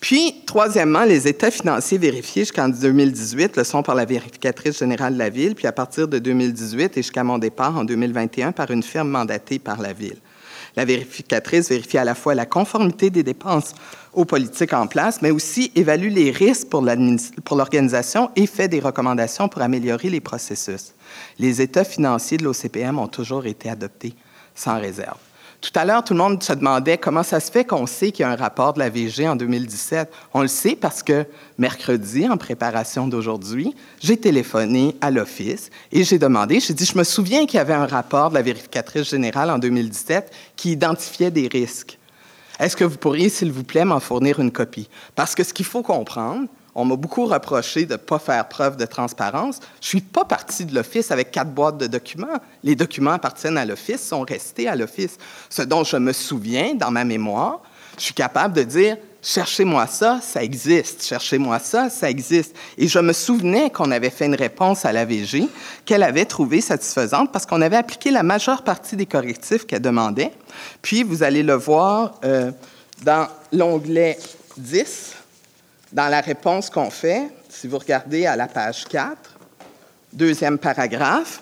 Puis, 0.00 0.42
troisièmement, 0.46 1.04
les 1.04 1.28
états 1.28 1.50
financiers 1.50 1.98
vérifiés 1.98 2.42
jusqu'en 2.42 2.68
2018 2.68 3.56
le 3.56 3.64
sont 3.64 3.82
par 3.82 3.94
la 3.94 4.04
vérificatrice 4.04 4.78
générale 4.78 5.14
de 5.14 5.18
la 5.18 5.30
Ville, 5.30 5.54
puis 5.54 5.66
à 5.66 5.72
partir 5.72 6.08
de 6.08 6.18
2018 6.18 6.96
et 6.96 7.02
jusqu'à 7.02 7.24
mon 7.24 7.38
départ 7.38 7.76
en 7.76 7.84
2021 7.84 8.52
par 8.52 8.70
une 8.70 8.82
firme 8.82 9.08
mandatée 9.08 9.58
par 9.58 9.80
la 9.80 9.92
Ville. 9.92 10.18
La 10.76 10.84
vérificatrice 10.84 11.68
vérifie 11.68 11.98
à 11.98 12.04
la 12.04 12.14
fois 12.14 12.34
la 12.34 12.46
conformité 12.46 13.10
des 13.10 13.22
dépenses 13.22 13.74
aux 14.12 14.24
politiques 14.24 14.72
en 14.72 14.86
place, 14.86 15.22
mais 15.22 15.30
aussi 15.30 15.70
évalue 15.74 16.10
les 16.10 16.30
risques 16.30 16.68
pour 16.68 16.82
l'organisation 17.56 18.30
et 18.36 18.46
fait 18.46 18.68
des 18.68 18.80
recommandations 18.80 19.48
pour 19.48 19.62
améliorer 19.62 20.10
les 20.10 20.20
processus. 20.20 20.94
Les 21.38 21.60
états 21.60 21.84
financiers 21.84 22.38
de 22.38 22.44
l'OCPM 22.44 22.98
ont 22.98 23.08
toujours 23.08 23.46
été 23.46 23.68
adoptés 23.68 24.14
sans 24.54 24.80
réserve. 24.80 25.18
Tout 25.64 25.80
à 25.80 25.86
l'heure, 25.86 26.04
tout 26.04 26.12
le 26.12 26.18
monde 26.18 26.42
se 26.42 26.52
demandait 26.52 26.98
comment 26.98 27.22
ça 27.22 27.40
se 27.40 27.50
fait 27.50 27.64
qu'on 27.64 27.86
sait 27.86 28.12
qu'il 28.12 28.22
y 28.22 28.26
a 28.26 28.30
un 28.30 28.36
rapport 28.36 28.74
de 28.74 28.80
la 28.80 28.90
VG 28.90 29.26
en 29.26 29.34
2017. 29.34 30.12
On 30.34 30.42
le 30.42 30.46
sait 30.46 30.76
parce 30.76 31.02
que 31.02 31.24
mercredi, 31.56 32.28
en 32.28 32.36
préparation 32.36 33.08
d'aujourd'hui, 33.08 33.74
j'ai 33.98 34.18
téléphoné 34.18 34.94
à 35.00 35.10
l'Office 35.10 35.70
et 35.90 36.04
j'ai 36.04 36.18
demandé, 36.18 36.60
j'ai 36.60 36.74
dit, 36.74 36.84
je 36.84 36.98
me 36.98 37.02
souviens 37.02 37.46
qu'il 37.46 37.56
y 37.56 37.60
avait 37.60 37.72
un 37.72 37.86
rapport 37.86 38.28
de 38.28 38.34
la 38.34 38.42
vérificatrice 38.42 39.08
générale 39.08 39.48
en 39.48 39.58
2017 39.58 40.30
qui 40.54 40.72
identifiait 40.72 41.30
des 41.30 41.48
risques. 41.48 41.98
Est-ce 42.60 42.76
que 42.76 42.84
vous 42.84 42.98
pourriez, 42.98 43.30
s'il 43.30 43.50
vous 43.50 43.64
plaît, 43.64 43.86
m'en 43.86 44.00
fournir 44.00 44.40
une 44.40 44.52
copie? 44.52 44.90
Parce 45.14 45.34
que 45.34 45.44
ce 45.44 45.54
qu'il 45.54 45.64
faut 45.64 45.82
comprendre, 45.82 46.46
on 46.74 46.84
m'a 46.84 46.96
beaucoup 46.96 47.26
reproché 47.26 47.86
de 47.86 47.92
ne 47.92 47.98
pas 47.98 48.18
faire 48.18 48.48
preuve 48.48 48.76
de 48.76 48.84
transparence. 48.84 49.60
Je 49.80 49.86
ne 49.86 49.88
suis 49.88 50.00
pas 50.00 50.24
parti 50.24 50.64
de 50.64 50.74
l'Office 50.74 51.10
avec 51.10 51.30
quatre 51.30 51.50
boîtes 51.50 51.78
de 51.78 51.86
documents. 51.86 52.40
Les 52.62 52.74
documents 52.74 53.12
appartiennent 53.12 53.58
à 53.58 53.64
l'Office, 53.64 54.06
sont 54.06 54.22
restés 54.22 54.68
à 54.68 54.74
l'Office. 54.74 55.18
Ce 55.50 55.62
dont 55.62 55.84
je 55.84 55.96
me 55.96 56.12
souviens 56.12 56.74
dans 56.74 56.90
ma 56.90 57.04
mémoire, 57.04 57.60
je 57.96 58.04
suis 58.04 58.14
capable 58.14 58.54
de 58.54 58.62
dire 58.62 58.96
Cherchez-moi 59.24 59.86
ça, 59.86 60.20
ça 60.22 60.44
existe. 60.44 61.02
Cherchez-moi 61.02 61.58
ça, 61.58 61.88
ça 61.88 62.10
existe. 62.10 62.54
Et 62.76 62.88
je 62.88 62.98
me 62.98 63.14
souvenais 63.14 63.70
qu'on 63.70 63.90
avait 63.90 64.10
fait 64.10 64.26
une 64.26 64.34
réponse 64.34 64.84
à 64.84 64.92
la 64.92 65.06
VG 65.06 65.48
qu'elle 65.86 66.02
avait 66.02 66.26
trouvée 66.26 66.60
satisfaisante 66.60 67.32
parce 67.32 67.46
qu'on 67.46 67.62
avait 67.62 67.76
appliqué 67.76 68.10
la 68.10 68.22
majeure 68.22 68.62
partie 68.62 68.96
des 68.96 69.06
correctifs 69.06 69.66
qu'elle 69.66 69.80
demandait. 69.80 70.30
Puis, 70.82 71.02
vous 71.02 71.22
allez 71.22 71.42
le 71.42 71.54
voir 71.54 72.20
euh, 72.22 72.50
dans 73.02 73.26
l'onglet 73.50 74.18
10 74.58 75.13
dans 75.94 76.08
la 76.08 76.20
réponse 76.20 76.68
qu'on 76.68 76.90
fait, 76.90 77.30
si 77.48 77.68
vous 77.68 77.78
regardez 77.78 78.26
à 78.26 78.34
la 78.34 78.48
page 78.48 78.84
4, 78.86 79.16
deuxième 80.12 80.58
paragraphe, 80.58 81.40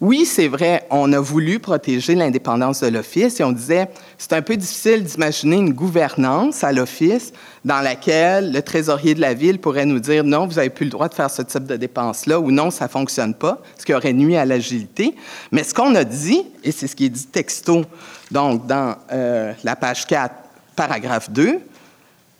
oui, 0.00 0.26
c'est 0.26 0.46
vrai, 0.46 0.86
on 0.90 1.12
a 1.12 1.18
voulu 1.18 1.58
protéger 1.58 2.14
l'indépendance 2.14 2.82
de 2.82 2.86
l'Office 2.86 3.40
et 3.40 3.44
on 3.44 3.50
disait, 3.50 3.88
c'est 4.16 4.32
un 4.34 4.42
peu 4.42 4.56
difficile 4.56 5.02
d'imaginer 5.02 5.56
une 5.56 5.72
gouvernance 5.72 6.62
à 6.62 6.70
l'Office 6.70 7.32
dans 7.64 7.80
laquelle 7.80 8.52
le 8.52 8.62
trésorier 8.62 9.14
de 9.14 9.20
la 9.20 9.34
ville 9.34 9.58
pourrait 9.58 9.86
nous 9.86 9.98
dire, 9.98 10.22
non, 10.22 10.46
vous 10.46 10.54
n'avez 10.54 10.70
plus 10.70 10.84
le 10.84 10.92
droit 10.92 11.08
de 11.08 11.14
faire 11.14 11.30
ce 11.30 11.42
type 11.42 11.64
de 11.64 11.76
dépenses-là 11.76 12.38
ou 12.38 12.52
non, 12.52 12.70
ça 12.70 12.84
ne 12.84 12.90
fonctionne 12.90 13.34
pas, 13.34 13.60
ce 13.76 13.84
qui 13.84 13.92
aurait 13.92 14.12
nuit 14.12 14.36
à 14.36 14.44
l'agilité. 14.44 15.16
Mais 15.50 15.64
ce 15.64 15.74
qu'on 15.74 15.94
a 15.96 16.04
dit, 16.04 16.44
et 16.62 16.70
c'est 16.70 16.86
ce 16.86 16.94
qui 16.94 17.06
est 17.06 17.08
dit 17.08 17.26
texto, 17.26 17.84
donc 18.30 18.66
dans 18.66 18.94
euh, 19.10 19.52
la 19.64 19.74
page 19.74 20.06
4, 20.06 20.32
paragraphe 20.76 21.30
2, 21.30 21.58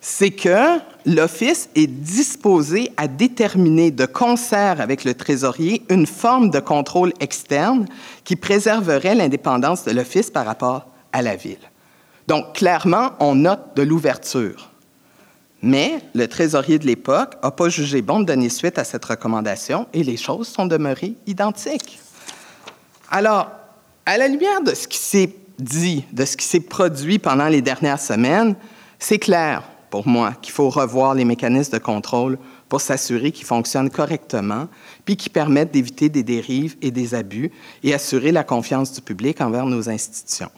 c'est 0.01 0.31
que 0.31 0.79
l'Office 1.07 1.69
est 1.75 1.87
disposé 1.87 2.93
à 2.97 3.09
déterminer 3.09 3.91
de 3.91 4.07
concert 4.07 4.81
avec 4.81 5.05
le 5.05 5.15
trésorier 5.15 5.83
une 5.91 6.07
forme 6.07 6.51
de 6.51 6.61
contrôle 6.61 7.13
externe 7.21 7.87
qui 8.25 8.37
préserverait 8.37 9.15
l'indépendance 9.15 9.85
de 9.85 9.91
l'Office 9.91 10.31
par 10.31 10.47
rapport 10.47 10.87
à 11.13 11.23
la 11.23 11.35
Ville. 11.35 11.59
Donc, 12.29 12.55
clairement, 12.55 13.13
on 13.21 13.35
note 13.35 13.75
de 13.75 13.83
l'ouverture. 13.83 14.71
Mais 15.63 15.99
le 16.15 16.29
trésorier 16.29 16.79
de 16.79 16.87
l'époque 16.87 17.35
n'a 17.43 17.51
pas 17.51 17.69
jugé 17.69 18.01
bon 18.01 18.21
de 18.21 18.27
donner 18.27 18.49
suite 18.49 18.79
à 18.79 18.85
cette 18.85 19.05
recommandation 19.05 19.89
et 19.93 20.05
les 20.05 20.17
choses 20.17 20.47
sont 20.47 20.67
demeurées 20.67 21.15
identiques. 21.27 21.99
Alors, 23.11 23.51
à 24.07 24.19
la 24.19 24.29
lumière 24.29 24.63
de 24.63 24.75
ce 24.75 24.87
qui 24.87 24.99
s'est 24.99 25.35
dit, 25.59 26.05
de 26.13 26.25
ce 26.25 26.37
qui 26.37 26.45
s'est 26.45 26.61
produit 26.61 27.19
pendant 27.19 27.49
les 27.49 27.63
dernières 27.63 28.01
semaines, 28.01 28.55
c'est 28.99 29.19
clair, 29.19 29.63
pour 29.91 30.07
moi, 30.07 30.35
qu'il 30.41 30.53
faut 30.53 30.69
revoir 30.69 31.15
les 31.15 31.25
mécanismes 31.25 31.73
de 31.73 31.79
contrôle 31.79 32.39
pour 32.69 32.81
s'assurer 32.81 33.33
qu'ils 33.33 33.47
fonctionnent 33.47 33.91
correctement, 33.91 34.69
puis 35.05 35.17
qui 35.17 35.31
permettent 35.31 35.73
d'éviter 35.73 36.09
des 36.09 36.23
dérives 36.23 36.77
et 36.83 36.91
des 36.91 37.15
abus 37.15 37.51
et 37.83 37.95
assurer 37.95 38.33
la 38.33 38.45
confiance 38.45 38.93
du 38.93 39.01
public 39.01 39.41
envers 39.41 39.67
nos 39.67 39.89
institutions. 39.89 40.51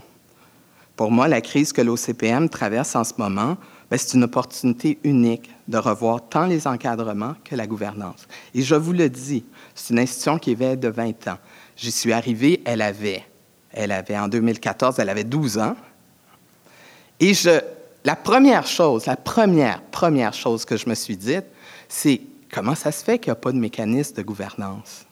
Pour 0.96 1.10
moi, 1.10 1.28
la 1.28 1.40
crise 1.40 1.72
que 1.72 1.80
l'OCPM 1.80 2.48
traverse 2.48 2.94
en 2.94 3.04
ce 3.04 3.14
moment, 3.16 3.56
ben, 3.90 3.96
c'est 3.96 4.14
une 4.14 4.24
opportunité 4.24 4.98
unique 5.02 5.50
de 5.66 5.78
revoir 5.78 6.28
tant 6.28 6.46
les 6.46 6.66
encadrements 6.66 7.34
que 7.44 7.56
la 7.56 7.66
gouvernance. 7.66 8.28
Et 8.54 8.62
je 8.62 8.74
vous 8.74 8.92
le 8.92 9.08
dis, 9.08 9.44
c'est 9.74 9.94
une 9.94 10.00
institution 10.00 10.38
qui 10.38 10.52
est 10.52 10.76
de 10.76 10.88
20 10.88 11.28
ans. 11.28 11.38
J'y 11.76 11.90
suis 11.90 12.12
arrivé, 12.12 12.60
elle 12.66 12.82
avait, 12.82 13.24
elle 13.72 13.92
avait 13.92 14.18
en 14.18 14.28
2014, 14.28 14.98
elle 14.98 15.08
avait 15.08 15.24
12 15.24 15.58
ans. 15.58 15.76
Et 17.18 17.34
je, 17.34 17.60
la 18.04 18.16
première 18.16 18.66
chose, 18.66 19.06
la 19.06 19.16
première, 19.16 19.82
première 19.82 20.32
chose 20.32 20.64
que 20.64 20.76
je 20.76 20.88
me 20.88 20.94
suis 20.94 21.16
dite, 21.16 21.44
c'est 21.88 22.20
comment 22.52 22.74
ça 22.74 22.92
se 22.92 23.04
fait 23.04 23.18
qu'il 23.18 23.30
n'y 23.30 23.32
a 23.32 23.40
pas 23.40 23.52
de 23.52 23.58
mécanisme 23.58 24.16
de 24.16 24.22
gouvernance? 24.22 25.04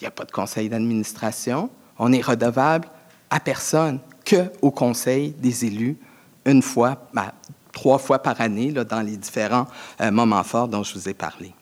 Il 0.00 0.04
n'y 0.04 0.08
a 0.08 0.10
pas 0.10 0.24
de 0.24 0.32
conseil 0.32 0.68
d'administration. 0.68 1.70
On 1.98 2.12
est 2.12 2.20
redevable 2.20 2.88
à 3.30 3.38
personne 3.40 4.00
qu'au 4.28 4.70
conseil 4.70 5.30
des 5.30 5.64
élus 5.64 5.96
une 6.44 6.62
fois, 6.62 7.06
ben, 7.14 7.30
trois 7.72 7.98
fois 7.98 8.20
par 8.20 8.40
année, 8.40 8.72
dans 8.72 9.00
les 9.00 9.16
différents 9.16 9.66
euh, 10.00 10.10
moments 10.10 10.42
forts 10.42 10.68
dont 10.68 10.82
je 10.82 10.94
vous 10.94 11.08
ai 11.08 11.14
parlé. 11.14 11.54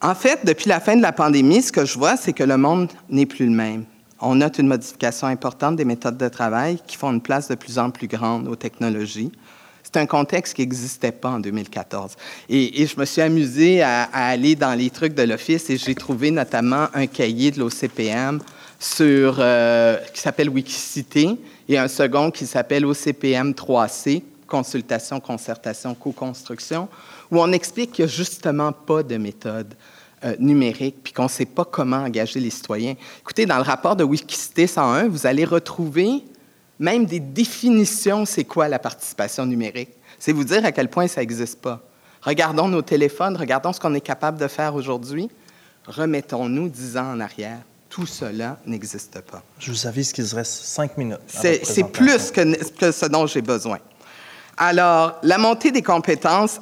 En 0.00 0.14
fait, 0.14 0.44
depuis 0.44 0.68
la 0.68 0.80
fin 0.80 0.96
de 0.96 1.02
la 1.02 1.12
pandémie, 1.12 1.62
ce 1.62 1.72
que 1.72 1.84
je 1.84 1.98
vois, 1.98 2.16
c'est 2.16 2.32
que 2.32 2.42
le 2.44 2.56
monde 2.56 2.90
n'est 3.08 3.26
plus 3.26 3.46
le 3.46 3.52
même 3.52 3.84
on 4.22 4.36
note 4.36 4.58
une 4.58 4.68
modification 4.68 5.26
importante 5.26 5.76
des 5.76 5.84
méthodes 5.84 6.16
de 6.16 6.28
travail 6.28 6.78
qui 6.86 6.96
font 6.96 7.10
une 7.10 7.20
place 7.20 7.48
de 7.48 7.56
plus 7.56 7.78
en 7.78 7.90
plus 7.90 8.06
grande 8.06 8.46
aux 8.48 8.56
technologies. 8.56 9.32
C'est 9.82 9.96
un 9.96 10.06
contexte 10.06 10.54
qui 10.54 10.62
n'existait 10.62 11.12
pas 11.12 11.30
en 11.30 11.40
2014. 11.40 12.12
Et, 12.48 12.86
je 12.86 12.98
me 12.98 13.04
suis 13.04 13.20
amusée 13.20 13.82
à, 13.82 14.04
aller 14.12 14.54
dans 14.54 14.74
les 14.74 14.90
trucs 14.90 15.14
de 15.14 15.22
l'Office 15.22 15.68
et 15.70 15.76
j'ai 15.76 15.94
trouvé 15.94 16.30
notamment 16.30 16.86
un 16.94 17.06
cahier 17.06 17.50
de 17.50 17.58
l'OCPM 17.58 18.40
sur, 18.78 19.36
euh, 19.38 19.98
qui 20.14 20.20
s'appelle 20.20 20.48
Wikicité 20.48 21.36
et 21.68 21.78
un 21.78 21.88
second 21.88 22.30
qui 22.30 22.46
s'appelle 22.46 22.86
OCPM 22.86 23.52
3C, 23.52 24.22
consultation, 24.46 25.18
concertation, 25.18 25.94
co-construction, 25.94 26.88
où 27.30 27.40
on 27.40 27.50
explique 27.52 27.92
qu'il 27.92 28.04
n'y 28.04 28.10
a 28.10 28.14
justement 28.14 28.72
pas 28.72 29.02
de 29.02 29.16
méthode 29.16 29.74
euh, 30.24 30.36
numérique, 30.38 30.96
puis 31.02 31.12
qu'on 31.12 31.24
ne 31.24 31.28
sait 31.28 31.46
pas 31.46 31.64
comment 31.64 31.98
engager 31.98 32.40
les 32.40 32.50
citoyens. 32.50 32.94
Écoutez, 33.20 33.46
dans 33.46 33.56
le 33.56 33.62
rapport 33.62 33.96
de 33.96 34.04
Wikicité 34.04 34.66
101, 34.66 35.08
vous 35.08 35.26
allez 35.26 35.44
retrouver 35.44 36.24
même 36.78 37.06
des 37.06 37.20
définitions, 37.20 38.24
c'est 38.24 38.44
quoi 38.44 38.68
la 38.68 38.78
participation 38.78 39.46
numérique. 39.46 39.90
C'est 40.18 40.32
vous 40.32 40.44
dire 40.44 40.64
à 40.64 40.72
quel 40.72 40.88
point 40.88 41.06
ça 41.06 41.20
n'existe 41.20 41.60
pas. 41.60 41.80
Regardons 42.22 42.68
nos 42.68 42.82
téléphones, 42.82 43.36
regardons 43.36 43.72
ce 43.72 43.80
qu'on 43.80 43.94
est 43.94 44.00
capable 44.00 44.38
de 44.38 44.48
faire 44.48 44.74
aujourd'hui. 44.74 45.28
Remettons-nous 45.86 46.68
dix 46.68 46.96
ans 46.96 47.12
en 47.12 47.20
arrière. 47.20 47.58
Tout 47.88 48.06
cela 48.06 48.58
n'existe 48.64 49.20
pas. 49.20 49.42
Je 49.58 49.70
vous 49.70 49.86
avise 49.86 50.12
qu'il 50.12 50.24
reste 50.24 50.64
cinq 50.64 50.96
minutes. 50.96 51.18
C'est 51.26 51.92
plus 51.92 52.30
que 52.30 52.92
ce 52.92 53.06
dont 53.06 53.26
j'ai 53.26 53.42
besoin. 53.42 53.78
Alors, 54.58 55.18
la 55.22 55.38
montée 55.38 55.70
des 55.70 55.80
compétences 55.80 56.60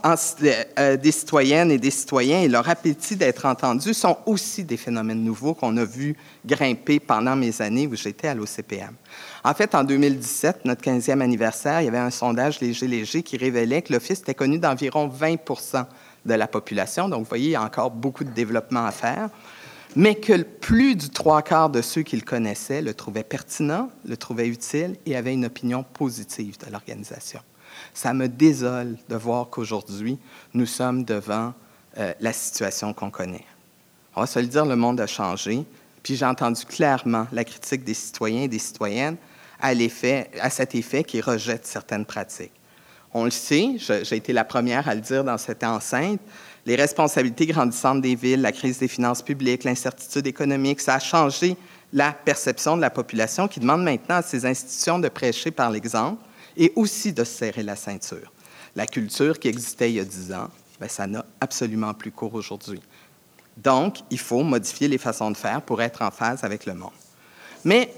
euh, 0.79 0.97
des 0.97 1.11
citoyennes 1.11 1.73
et 1.73 1.79
des 1.79 1.91
citoyens 1.91 2.41
et 2.41 2.49
leur 2.49 2.69
appétit 2.69 3.17
d'être 3.17 3.47
entendus 3.47 3.95
sont 3.95 4.17
aussi 4.27 4.63
des 4.63 4.77
phénomènes 4.77 5.25
nouveaux 5.25 5.55
qu'on 5.55 5.77
a 5.77 5.85
vus 5.85 6.17
grimper 6.47 7.01
pendant 7.01 7.35
mes 7.35 7.61
années 7.61 7.89
où 7.89 7.97
j'étais 7.97 8.29
à 8.29 8.35
l'OCPM. 8.35 8.95
En 9.43 9.55
fait, 9.55 9.75
en 9.75 9.83
2017, 9.83 10.67
notre 10.67 10.83
15e 10.83 11.21
anniversaire, 11.21 11.81
il 11.81 11.87
y 11.87 11.89
avait 11.89 11.99
un 11.99 12.11
sondage 12.11 12.61
léger-léger 12.61 13.25
qui 13.25 13.37
révélait 13.37 13.83
que 13.83 13.93
l'Office 13.93 14.21
était 14.21 14.35
connu 14.35 14.59
d'environ 14.59 15.09
20% 15.09 15.85
de 16.27 16.35
la 16.35 16.47
population. 16.47 17.09
Donc, 17.09 17.21
vous 17.21 17.29
voyez, 17.29 17.47
il 17.47 17.53
y 17.53 17.57
a 17.57 17.63
encore 17.63 17.91
beaucoup 17.91 18.23
de 18.23 18.31
développement 18.31 18.87
à 18.87 18.93
faire. 18.93 19.31
Mais 19.97 20.15
que 20.15 20.43
plus 20.43 20.95
du 20.95 21.11
trois 21.11 21.43
quarts 21.43 21.71
de 21.71 21.83
ceux 21.83 22.03
qui 22.03 22.15
le 22.15 22.23
connaissaient 22.23 22.83
le 22.83 22.95
trouvaient 22.95 23.25
pertinent, 23.25 23.91
le 24.05 24.17
trouvaient 24.17 24.47
utile 24.47 24.97
et 25.07 25.17
avaient 25.17 25.35
une 25.35 25.47
opinion 25.47 25.83
positive 25.83 26.57
de 26.65 26.71
l'organisation. 26.71 27.41
Ça 27.95 28.15
me 28.15 28.29
désole 28.29 28.97
de 29.09 29.17
voir 29.17 29.49
qu'aujourd'hui, 29.51 30.19
nous 30.55 30.67
sommes 30.67 31.05
devant 31.05 31.53
euh, 31.99 32.13
la 32.21 32.33
situation 32.33 32.93
qu'on 32.95 33.11
connaît. 33.11 33.45
On 34.15 34.21
va 34.21 34.27
se 34.27 34.39
le 34.39 34.47
dire, 34.47 34.65
le 34.65 34.77
monde 34.77 35.01
a 35.01 35.07
changé. 35.07 35.65
Puis 36.03 36.17
j'ai 36.17 36.25
entendu 36.25 36.65
clairement 36.65 37.27
la 37.33 37.45
critique 37.45 37.85
des 37.85 37.95
citoyens 37.95 38.43
et 38.43 38.49
des 38.49 38.59
citoyennes 38.59 39.17
à, 39.61 39.73
à 40.41 40.51
cet 40.51 40.75
effet 40.75 41.05
qui 41.05 41.21
rejette 41.21 41.67
certaines 41.67 42.07
pratiques. 42.07 42.53
On 43.13 43.25
le 43.25 43.31
sait, 43.31 43.77
j'ai 43.79 44.17
été 44.17 44.33
la 44.33 44.45
première 44.45 44.89
à 44.89 44.95
le 44.95 45.01
dire 45.01 45.25
dans 45.25 45.37
cette 45.37 45.65
enceinte, 45.65 46.21
les 46.65 46.77
responsabilités 46.77 47.47
grandissantes 47.47 48.01
des 48.01 48.15
villes, 48.15 48.41
la 48.41 48.53
crise 48.53 48.79
des 48.79 48.89
finances 48.89 49.23
publiques, 49.23 49.65
l'incertitude 49.65 50.27
économique, 50.27 50.81
ça 50.81 50.95
a 50.95 50.99
changé 51.01 51.57
la 51.93 52.13
perception 52.13 52.77
de 52.77 52.83
la 52.83 52.91
population 52.91 53.49
qui 53.49 53.59
demande 53.59 53.83
maintenant 53.83 54.17
à 54.17 54.23
ces 54.23 54.47
institutions 54.47 54.99
de 54.99 55.09
prêcher 55.09 55.51
par 55.51 55.71
l'exemple 55.71 56.23
et 56.57 56.73
aussi 56.77 57.13
de 57.13 57.25
serrer 57.25 57.63
la 57.63 57.77
ceinture. 57.77 58.33
La 58.77 58.87
culture 58.87 59.39
qui 59.39 59.49
existait 59.49 59.91
il 59.91 59.97
y 59.97 60.01
a 60.01 60.05
dix 60.05 60.33
ans, 60.33 60.49
bien, 60.79 60.89
ça 60.89 61.07
n'a 61.07 61.25
absolument 61.41 61.95
plus 61.95 62.13
cours 62.13 62.35
aujourd'hui. 62.35 62.81
Donc, 63.57 63.99
il 64.11 64.19
faut 64.19 64.43
modifier 64.43 64.89
les 64.89 64.99
façons 64.99 65.31
de 65.31 65.37
faire 65.37 65.61
pour 65.63 65.83
être 65.83 66.03
en 66.03 66.11
phase 66.11 66.45
avec 66.45 66.67
le 66.67 66.75
monde. 66.75 66.91
Mais, 67.65 67.93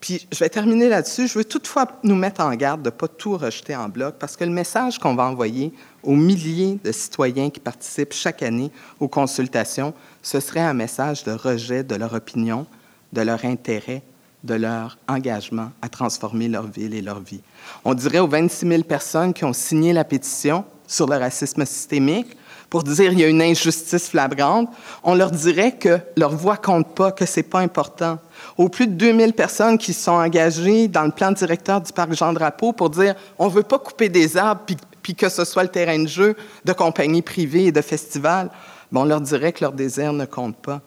puis 0.00 0.26
je 0.32 0.38
vais 0.38 0.48
terminer 0.48 0.88
là-dessus, 0.88 1.28
je 1.28 1.38
veux 1.38 1.44
toutefois 1.44 1.86
nous 2.02 2.16
mettre 2.16 2.40
en 2.40 2.52
garde 2.54 2.82
de 2.82 2.88
ne 2.88 2.94
pas 2.94 3.08
tout 3.08 3.36
rejeter 3.36 3.76
en 3.76 3.88
bloc, 3.88 4.16
parce 4.18 4.36
que 4.36 4.44
le 4.44 4.50
message 4.50 4.98
qu'on 4.98 5.14
va 5.14 5.24
envoyer 5.24 5.72
aux 6.02 6.16
milliers 6.16 6.78
de 6.82 6.92
citoyens 6.92 7.50
qui 7.50 7.60
participent 7.60 8.14
chaque 8.14 8.42
année 8.42 8.72
aux 8.98 9.08
consultations, 9.08 9.94
ce 10.22 10.40
serait 10.40 10.60
un 10.60 10.74
message 10.74 11.24
de 11.24 11.32
rejet 11.32 11.84
de 11.84 11.94
leur 11.94 12.14
opinion, 12.14 12.66
de 13.12 13.20
leur 13.20 13.44
intérêt 13.44 14.02
de 14.46 14.54
leur 14.54 14.96
engagement 15.08 15.70
à 15.82 15.88
transformer 15.88 16.48
leur 16.48 16.66
ville 16.66 16.94
et 16.94 17.02
leur 17.02 17.20
vie. 17.20 17.42
On 17.84 17.94
dirait 17.94 18.20
aux 18.20 18.28
26 18.28 18.66
000 18.66 18.82
personnes 18.84 19.34
qui 19.34 19.44
ont 19.44 19.52
signé 19.52 19.92
la 19.92 20.04
pétition 20.04 20.64
sur 20.86 21.06
le 21.06 21.16
racisme 21.16 21.64
systémique 21.66 22.36
pour 22.70 22.82
dire 22.82 23.10
qu'il 23.10 23.20
y 23.20 23.24
a 23.24 23.28
une 23.28 23.42
injustice 23.42 24.08
flagrante, 24.08 24.68
on 25.04 25.14
leur 25.14 25.30
dirait 25.30 25.72
que 25.72 25.98
leur 26.16 26.34
voix 26.34 26.56
compte 26.56 26.94
pas, 26.94 27.12
que 27.12 27.24
c'est 27.24 27.44
pas 27.44 27.60
important. 27.60 28.18
Aux 28.58 28.68
plus 28.68 28.86
de 28.86 28.92
2000 28.92 29.32
personnes 29.34 29.78
qui 29.78 29.92
sont 29.92 30.12
engagées 30.12 30.88
dans 30.88 31.04
le 31.04 31.12
plan 31.12 31.30
directeur 31.30 31.80
du 31.80 31.92
parc 31.92 32.14
Jean 32.14 32.32
Drapeau 32.32 32.72
pour 32.72 32.90
dire 32.90 33.14
on 33.38 33.48
veut 33.48 33.62
pas 33.62 33.78
couper 33.78 34.08
des 34.08 34.36
arbres 34.36 34.62
puis, 35.02 35.14
que 35.14 35.28
ce 35.28 35.44
soit 35.44 35.62
le 35.62 35.68
terrain 35.68 36.00
de 36.00 36.08
jeu 36.08 36.36
de 36.64 36.72
compagnies 36.72 37.22
privées 37.22 37.66
et 37.66 37.72
de 37.72 37.80
festivals, 37.80 38.50
on 38.92 39.04
leur 39.04 39.20
dirait 39.20 39.52
que 39.52 39.62
leur 39.62 39.72
désir 39.72 40.12
ne 40.12 40.24
compte 40.24 40.56
pas 40.56 40.80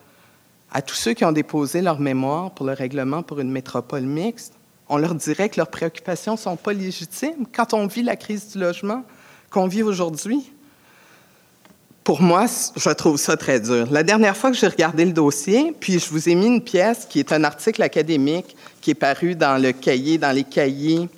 à 0.72 0.82
tous 0.82 0.94
ceux 0.94 1.14
qui 1.14 1.24
ont 1.24 1.32
déposé 1.32 1.82
leur 1.82 1.98
mémoire 1.98 2.52
pour 2.52 2.66
le 2.66 2.72
règlement 2.72 3.22
pour 3.22 3.40
une 3.40 3.50
métropole 3.50 4.02
mixte, 4.02 4.54
on 4.88 4.98
leur 4.98 5.14
dirait 5.14 5.48
que 5.48 5.56
leurs 5.56 5.70
préoccupations 5.70 6.32
ne 6.32 6.38
sont 6.38 6.56
pas 6.56 6.72
légitimes 6.72 7.46
quand 7.52 7.74
on 7.74 7.86
vit 7.86 8.02
la 8.02 8.16
crise 8.16 8.52
du 8.52 8.58
logement 8.58 9.04
qu'on 9.50 9.66
vit 9.66 9.82
aujourd'hui. 9.82 10.52
Pour 12.02 12.22
moi, 12.22 12.46
je 12.76 12.90
trouve 12.90 13.16
ça 13.16 13.36
très 13.36 13.60
dur. 13.60 13.86
La 13.90 14.02
dernière 14.02 14.36
fois 14.36 14.50
que 14.50 14.56
j'ai 14.56 14.66
regardé 14.66 15.04
le 15.04 15.12
dossier, 15.12 15.74
puis 15.78 15.98
je 15.98 16.08
vous 16.08 16.28
ai 16.28 16.34
mis 16.34 16.46
une 16.46 16.62
pièce 16.62 17.06
qui 17.08 17.18
est 17.18 17.32
un 17.32 17.44
article 17.44 17.82
académique 17.82 18.56
qui 18.80 18.90
est 18.90 18.94
paru 18.94 19.34
dans 19.34 19.60
le 19.62 19.72
cahier, 19.72 20.18
dans 20.18 20.32
les 20.32 20.44
cahiers 20.44 21.08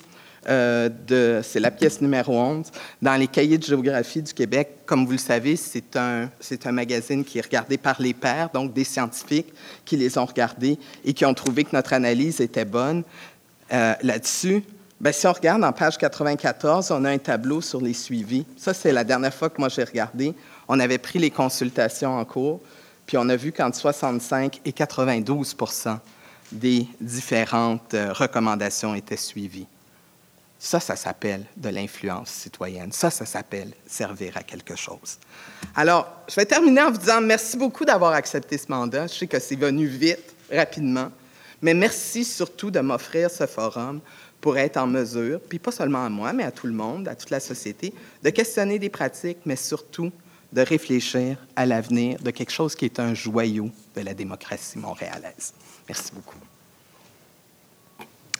euh, 0.47 1.41
c'est 1.43 1.59
la 1.59 1.71
pièce 1.71 2.01
numéro 2.01 2.33
11. 2.33 2.67
Dans 3.01 3.15
les 3.15 3.27
cahiers 3.27 3.57
de 3.57 3.63
géographie 3.63 4.21
du 4.21 4.33
Québec, 4.33 4.79
comme 4.85 5.05
vous 5.05 5.13
le 5.13 5.17
savez, 5.17 5.55
c'est 5.55 5.95
un, 5.95 6.29
magazine 6.71 7.23
qui 7.23 7.37
est 7.37 7.41
regardé 7.41 7.77
par 7.77 8.01
les 8.01 8.13
pairs, 8.13 8.49
donc 8.53 8.73
des 8.73 8.83
scientifiques 8.83 9.53
qui 9.85 9.97
les 9.97 10.17
ont 10.17 10.25
regardés 10.25 10.77
et 11.05 11.13
qui 11.13 11.25
ont 11.25 11.33
trouvé 11.33 11.63
que 11.63 11.75
notre 11.75 11.93
analyse 11.93 12.41
était 12.41 12.65
bonne. 12.65 13.03
Euh, 13.71 13.93
là-dessus, 14.01 14.63
Bien, 15.03 15.11
si 15.11 15.27
on 15.27 15.33
regarde 15.33 15.61
en 15.65 15.73
page 15.73 15.97
94, 15.97 16.91
on 16.91 17.03
a 17.03 17.09
un 17.09 17.17
tableau 17.17 17.59
sur 17.59 17.81
les 17.81 17.91
suivis. 17.91 18.45
Ça, 18.55 18.73
c'est 18.73 18.93
la 18.93 19.03
dernière 19.03 19.33
fois 19.33 19.49
que 19.49 19.59
moi 19.59 19.67
j'ai 19.67 19.83
regardé. 19.83 20.33
On 20.69 20.79
avait 20.79 20.97
pris 20.97 21.19
les 21.19 21.29
consultations 21.29 22.17
en 22.17 22.23
cours, 22.23 22.61
puis 23.05 23.17
on 23.17 23.27
a 23.27 23.35
vu 23.35 23.51
qu'entre 23.51 23.75
65 23.75 24.61
et 24.63 24.71
92% 24.71 25.97
des 26.53 26.87
différentes 27.01 27.93
euh, 27.93 28.13
recommandations 28.13 28.95
étaient 28.95 29.17
suivies. 29.17 29.67
Ça, 30.65 30.79
ça 30.79 30.95
s'appelle 30.95 31.43
de 31.57 31.67
l'influence 31.67 32.29
citoyenne. 32.29 32.93
Ça, 32.93 33.09
ça 33.09 33.25
s'appelle 33.25 33.73
servir 33.85 34.37
à 34.37 34.43
quelque 34.43 34.77
chose. 34.77 35.19
Alors, 35.75 36.07
je 36.29 36.35
vais 36.35 36.45
terminer 36.45 36.83
en 36.83 36.89
vous 36.89 36.99
disant 36.99 37.19
merci 37.19 37.57
beaucoup 37.57 37.83
d'avoir 37.83 38.13
accepté 38.13 38.57
ce 38.57 38.67
mandat. 38.69 39.07
Je 39.07 39.13
sais 39.13 39.27
que 39.27 39.39
c'est 39.39 39.57
venu 39.57 39.85
vite, 39.85 40.33
rapidement, 40.49 41.11
mais 41.61 41.73
merci 41.73 42.23
surtout 42.23 42.71
de 42.71 42.79
m'offrir 42.79 43.29
ce 43.29 43.45
forum 43.45 43.99
pour 44.39 44.57
être 44.57 44.77
en 44.77 44.87
mesure, 44.87 45.41
puis 45.41 45.59
pas 45.59 45.73
seulement 45.73 46.05
à 46.05 46.09
moi, 46.09 46.31
mais 46.31 46.45
à 46.45 46.51
tout 46.51 46.67
le 46.67 46.73
monde, 46.73 47.09
à 47.09 47.15
toute 47.15 47.29
la 47.29 47.41
société, 47.41 47.93
de 48.23 48.29
questionner 48.29 48.79
des 48.79 48.89
pratiques, 48.89 49.39
mais 49.45 49.57
surtout 49.57 50.13
de 50.53 50.61
réfléchir 50.61 51.35
à 51.57 51.65
l'avenir 51.65 52.19
de 52.23 52.31
quelque 52.31 52.53
chose 52.53 52.73
qui 52.73 52.85
est 52.85 53.01
un 53.01 53.13
joyau 53.13 53.69
de 53.97 54.01
la 54.01 54.13
démocratie 54.13 54.77
montréalaise. 54.77 55.53
Merci 55.89 56.13
beaucoup. 56.13 56.39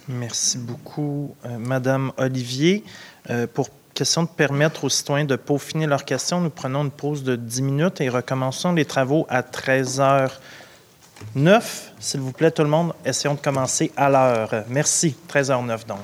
Merci 0.08 0.58
beaucoup, 0.58 1.36
euh, 1.46 1.58
Madame 1.58 2.12
Olivier. 2.18 2.84
Euh, 3.30 3.48
pour 3.52 3.70
question 3.94 4.24
de 4.24 4.28
permettre 4.28 4.84
aux 4.84 4.90
citoyens 4.90 5.26
de 5.26 5.36
peaufiner 5.36 5.88
leurs 5.88 6.04
questions, 6.04 6.42
nous 6.42 6.50
prenons 6.50 6.84
une 6.84 6.92
pause 6.92 7.24
de 7.24 7.36
10 7.36 7.62
minutes 7.62 8.02
et 8.02 8.10
recommençons 8.10 8.74
les 8.74 8.86
travaux 8.86 9.26
à 9.30 9.42
13h09. 9.42 10.32
S'il 12.00 12.20
vous 12.20 12.32
plaît, 12.32 12.52
tout 12.52 12.64
le 12.64 12.70
monde, 12.70 12.94
essayons 13.06 13.36
de 13.36 13.40
commencer 13.40 13.92
à 13.96 14.10
l'heure. 14.10 14.66
Merci. 14.68 15.16
13h09 15.30 15.86
donc. 15.88 16.00